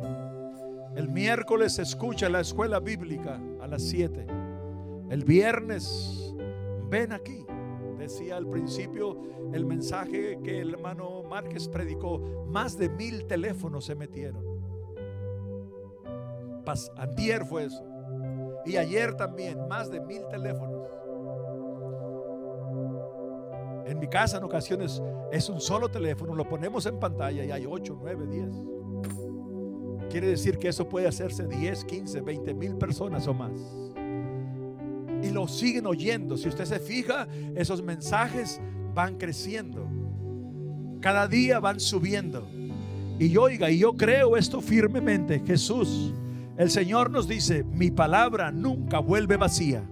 El 0.96 1.08
miércoles 1.08 1.78
escucha 1.78 2.28
la 2.28 2.40
escuela 2.40 2.80
bíblica 2.80 3.40
a 3.60 3.68
las 3.68 3.84
7. 3.84 4.26
El 5.10 5.24
viernes, 5.24 6.34
ven 6.90 7.12
aquí. 7.12 7.46
Decía 8.00 8.36
al 8.36 8.48
principio 8.48 9.16
el 9.52 9.64
mensaje 9.64 10.40
que 10.42 10.60
el 10.60 10.70
hermano 10.70 11.22
Márquez 11.22 11.68
predicó. 11.68 12.18
Más 12.48 12.76
de 12.76 12.88
mil 12.88 13.26
teléfonos 13.26 13.84
se 13.84 13.94
metieron. 13.94 14.51
Antier 16.96 17.44
fue 17.44 17.64
eso. 17.64 17.84
Y 18.64 18.76
ayer 18.76 19.14
también, 19.14 19.66
más 19.68 19.90
de 19.90 20.00
mil 20.00 20.26
teléfonos. 20.28 20.86
En 23.86 23.98
mi 23.98 24.06
casa 24.08 24.38
en 24.38 24.44
ocasiones 24.44 25.02
es 25.32 25.48
un 25.48 25.60
solo 25.60 25.88
teléfono, 25.90 26.34
lo 26.34 26.48
ponemos 26.48 26.86
en 26.86 27.00
pantalla 27.00 27.44
y 27.44 27.50
hay 27.50 27.66
8, 27.66 27.98
9, 28.00 28.26
10. 28.26 28.48
Quiere 30.10 30.28
decir 30.28 30.58
que 30.58 30.68
eso 30.68 30.88
puede 30.88 31.08
hacerse 31.08 31.46
10, 31.46 31.84
15, 31.84 32.20
20 32.20 32.54
mil 32.54 32.76
personas 32.76 33.26
o 33.26 33.34
más. 33.34 33.52
Y 35.22 35.30
lo 35.30 35.48
siguen 35.48 35.86
oyendo. 35.86 36.36
Si 36.36 36.48
usted 36.48 36.64
se 36.64 36.78
fija, 36.78 37.26
esos 37.54 37.82
mensajes 37.82 38.60
van 38.94 39.16
creciendo. 39.16 39.88
Cada 41.00 41.26
día 41.28 41.60
van 41.60 41.80
subiendo. 41.80 42.46
Y 43.18 43.30
yo 43.30 43.42
oiga, 43.42 43.70
y 43.70 43.78
yo 43.78 43.94
creo 43.96 44.36
esto 44.36 44.60
firmemente. 44.60 45.40
Jesús, 45.46 46.12
el 46.56 46.70
Señor 46.70 47.10
nos 47.10 47.28
dice, 47.28 47.64
mi 47.64 47.90
palabra 47.90 48.50
nunca 48.50 48.98
vuelve 48.98 49.36
vacía. 49.36 49.82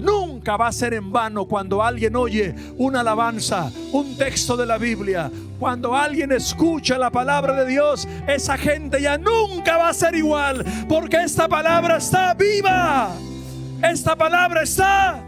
Nunca 0.00 0.56
va 0.56 0.68
a 0.68 0.72
ser 0.72 0.94
en 0.94 1.12
vano 1.12 1.46
cuando 1.46 1.82
alguien 1.82 2.16
oye 2.16 2.54
una 2.78 3.00
alabanza, 3.00 3.70
un 3.92 4.16
texto 4.16 4.56
de 4.56 4.64
la 4.64 4.78
Biblia. 4.78 5.30
Cuando 5.58 5.94
alguien 5.94 6.32
escucha 6.32 6.96
la 6.96 7.10
palabra 7.10 7.52
de 7.52 7.66
Dios, 7.66 8.08
esa 8.26 8.56
gente 8.56 9.02
ya 9.02 9.18
nunca 9.18 9.76
va 9.76 9.90
a 9.90 9.94
ser 9.94 10.14
igual. 10.14 10.64
Porque 10.88 11.22
esta 11.22 11.48
palabra 11.48 11.98
está 11.98 12.32
viva. 12.32 13.10
Esta 13.82 14.16
palabra 14.16 14.62
está. 14.62 15.22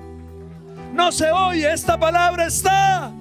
No 0.94 1.12
se 1.12 1.30
oye, 1.30 1.70
esta 1.70 1.98
palabra 1.98 2.46
está. 2.46 3.12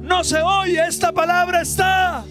No 0.00 0.24
se 0.24 0.42
oye, 0.42 0.84
esta 0.84 1.12
palabra 1.12 1.60
está. 1.60 2.24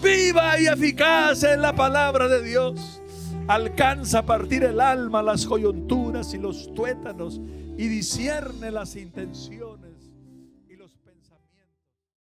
Viva 0.00 0.60
y 0.60 0.66
eficaz 0.66 1.42
en 1.42 1.62
la 1.62 1.72
palabra 1.72 2.28
de 2.28 2.42
Dios. 2.44 3.00
Alcanza 3.46 4.20
a 4.20 4.26
partir 4.26 4.64
el 4.64 4.80
alma, 4.80 5.22
las 5.22 5.44
coyunturas 5.44 6.32
y 6.32 6.38
los 6.38 6.72
tuétanos 6.74 7.40
y 7.76 7.88
discierne 7.88 8.70
las 8.70 8.96
intenciones. 8.96 9.83